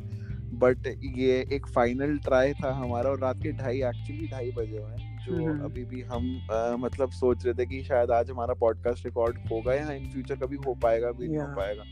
बट 0.54 0.86
ये 1.16 1.48
एक 1.52 1.66
फाइनल 1.66 2.18
ट्राई 2.18 2.52
था 2.52 2.72
हमारा 2.72 3.10
और 3.10 3.18
रात 3.20 3.36
के 3.42 3.52
ढाई 3.52 3.76
एक्चुअली 3.76 4.28
ढाई 4.28 4.50
बजे 4.50 4.78
हुए 4.78 4.90
हैं 4.90 5.26
जो 5.26 5.34
हम्म। 5.34 5.64
अभी 5.64 5.84
भी 5.84 6.02
हम 6.02 6.48
आ, 6.52 6.76
मतलब 6.76 7.10
सोच 7.10 7.44
रहे 7.46 7.54
थे 7.54 7.66
कि 7.66 7.82
शायद 7.84 8.10
आज 8.10 8.30
हमारा 8.30 8.54
पॉडकास्ट 8.54 9.04
रिकॉर्ड 9.04 9.38
होगा 9.52 9.74
या 9.74 9.92
इन 9.92 10.10
फ्यूचर 10.10 10.36
कभी 10.36 10.56
हो 10.56 10.74
पाएगा 10.74 11.12
भी 11.12 11.28
नहीं 11.28 11.38
हो 11.38 11.46
पाएगा। 11.46 11.82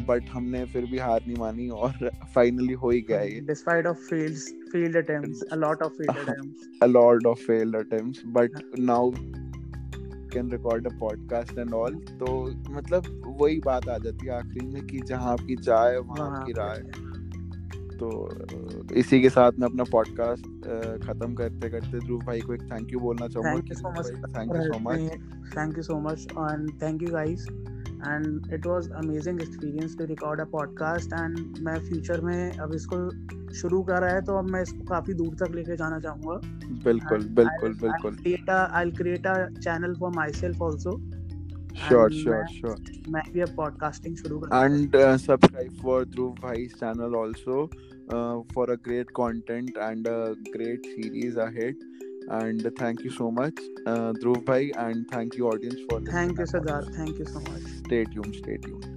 बट 0.00 0.28
हमने 0.32 0.64
फिर 0.64 0.84
भी 0.84 0.98
हार 0.98 1.20
नहीं 1.26 1.36
मानी 1.36 1.68
और 1.68 2.10
फाइनली 2.34 2.72
हो 2.72 2.90
ही 2.90 3.00
गया 3.00 3.20
ये। 3.20 3.40
Despite 3.40 3.86
of 3.86 3.96
fails 3.96 4.48
failed 4.72 4.96
attempts 4.96 5.42
a 5.42 5.56
lot 5.56 5.82
of 5.82 5.92
failed 5.92 6.28
attempts 6.28 6.68
a 6.82 6.86
lot 6.86 7.26
of 7.26 7.38
failed 7.38 7.76
attempts 7.76 8.22
but 8.26 8.60
now 8.78 9.10
can 10.32 10.50
record 10.50 10.86
a 10.86 10.98
podcast 11.00 11.58
and 11.58 11.74
all 11.74 11.94
तो 11.94 12.46
मतलब 12.70 13.22
वही 13.40 13.60
बात 13.64 13.88
आ 13.88 13.98
जाती 13.98 14.26
है 14.26 14.32
आखिरी 14.32 14.66
में 14.66 14.86
कि 14.86 14.98
जहाँ 14.98 15.32
आपकी 15.32 15.56
चाय 15.56 15.96
वहाँ 15.98 16.30
आपकी 16.30 16.52
राय। 16.52 16.82
तो 18.00 18.08
इसी 18.94 19.20
के 19.20 19.28
साथ 19.30 19.52
मैं 19.58 19.68
अपना 19.68 19.84
पॉडकास्ट 19.84 20.46
खत्म 21.06 21.34
करते 21.34 21.68
करते 21.68 21.98
ध्रुव 21.98 22.20
भाई 22.20 22.40
को 22.40 22.54
एक 22.54 22.62
थैंक 22.62 22.92
यू 22.92 23.00
बोलना 23.00 23.28
चाहूँगा 23.28 23.52
thank 23.52 23.68
you 23.68 23.74
so 23.74 23.90
much 23.90 24.06
thank 24.36 24.56
you 24.56 24.62
so 24.62 24.78
much 24.78 24.98
thank 25.56 25.76
you 25.76 25.82
so 25.82 26.00
much 26.00 26.26
and 26.30 26.70
thank 26.82 27.02
you 27.02 27.08
guys 27.08 27.46
and 28.06 28.52
it 28.54 28.66
was 28.66 28.90
amazing 28.90 29.40
experience 29.40 29.96
to 29.98 30.04
record 30.04 30.40
a 30.40 30.44
podcast 30.44 31.12
and 31.12 31.58
मैं 31.60 31.78
फ्यूचर 31.80 32.20
में 32.20 32.58
अब 32.58 32.74
इसको 32.74 33.10
शुरू 33.54 33.82
कर 33.82 34.00
रहा 34.00 34.10
है 34.10 34.22
तो 34.22 34.38
अब 34.38 34.50
मैं 34.50 34.62
इसको 34.62 34.84
काफ़ी 34.84 35.14
दूर 35.14 35.34
तक 35.34 35.54
लेके 35.54 35.76
जाना 35.76 36.00
चाहूँगा। 36.00 36.40
बिल्कुल 36.84 37.24
बिल्कुल 37.40 37.74
बिल्कुल। 37.74 38.16
I 38.72 38.90
create 38.90 39.26
a 39.26 39.48
channel 39.60 39.94
for 39.94 40.12
myself 40.32 40.62
also 40.62 41.00
sure 41.78 42.10
sure 42.10 42.44
sure. 42.52 42.76
मैं 43.08 43.22
भी 43.32 43.40
अब 43.40 43.48
पॉडकास्टिंग 43.56 44.16
शुरू 44.16 44.38
कर 44.38 44.68
and 44.68 44.96
subscribe 45.24 45.74
for 45.82 46.04
Dhruv 46.04 46.40
Bhai's 46.40 46.72
channel 46.80 47.16
also 47.16 47.68
uh, 48.08 48.40
for 48.54 48.70
a 48.70 48.76
great 48.76 49.12
content 49.12 49.76
and 49.88 50.06
a 50.06 50.34
great 50.56 50.88
series 50.94 51.36
ahead. 51.36 51.84
And 52.28 52.70
thank 52.76 53.02
you 53.02 53.10
so 53.10 53.30
much 53.30 53.54
uh, 53.86 54.12
Dhruv 54.12 54.44
Bhai 54.44 54.72
and 54.72 55.08
thank 55.08 55.36
you 55.36 55.48
audience 55.48 55.80
for 55.88 56.00
thank 56.00 56.38
you 56.38 56.44
Sadar 56.44 56.94
thank 56.94 57.18
you 57.18 57.24
so 57.24 57.40
much. 57.40 57.62
Stay 57.86 58.04
tuned 58.04 58.34
stay 58.34 58.56
tuned 58.56 58.95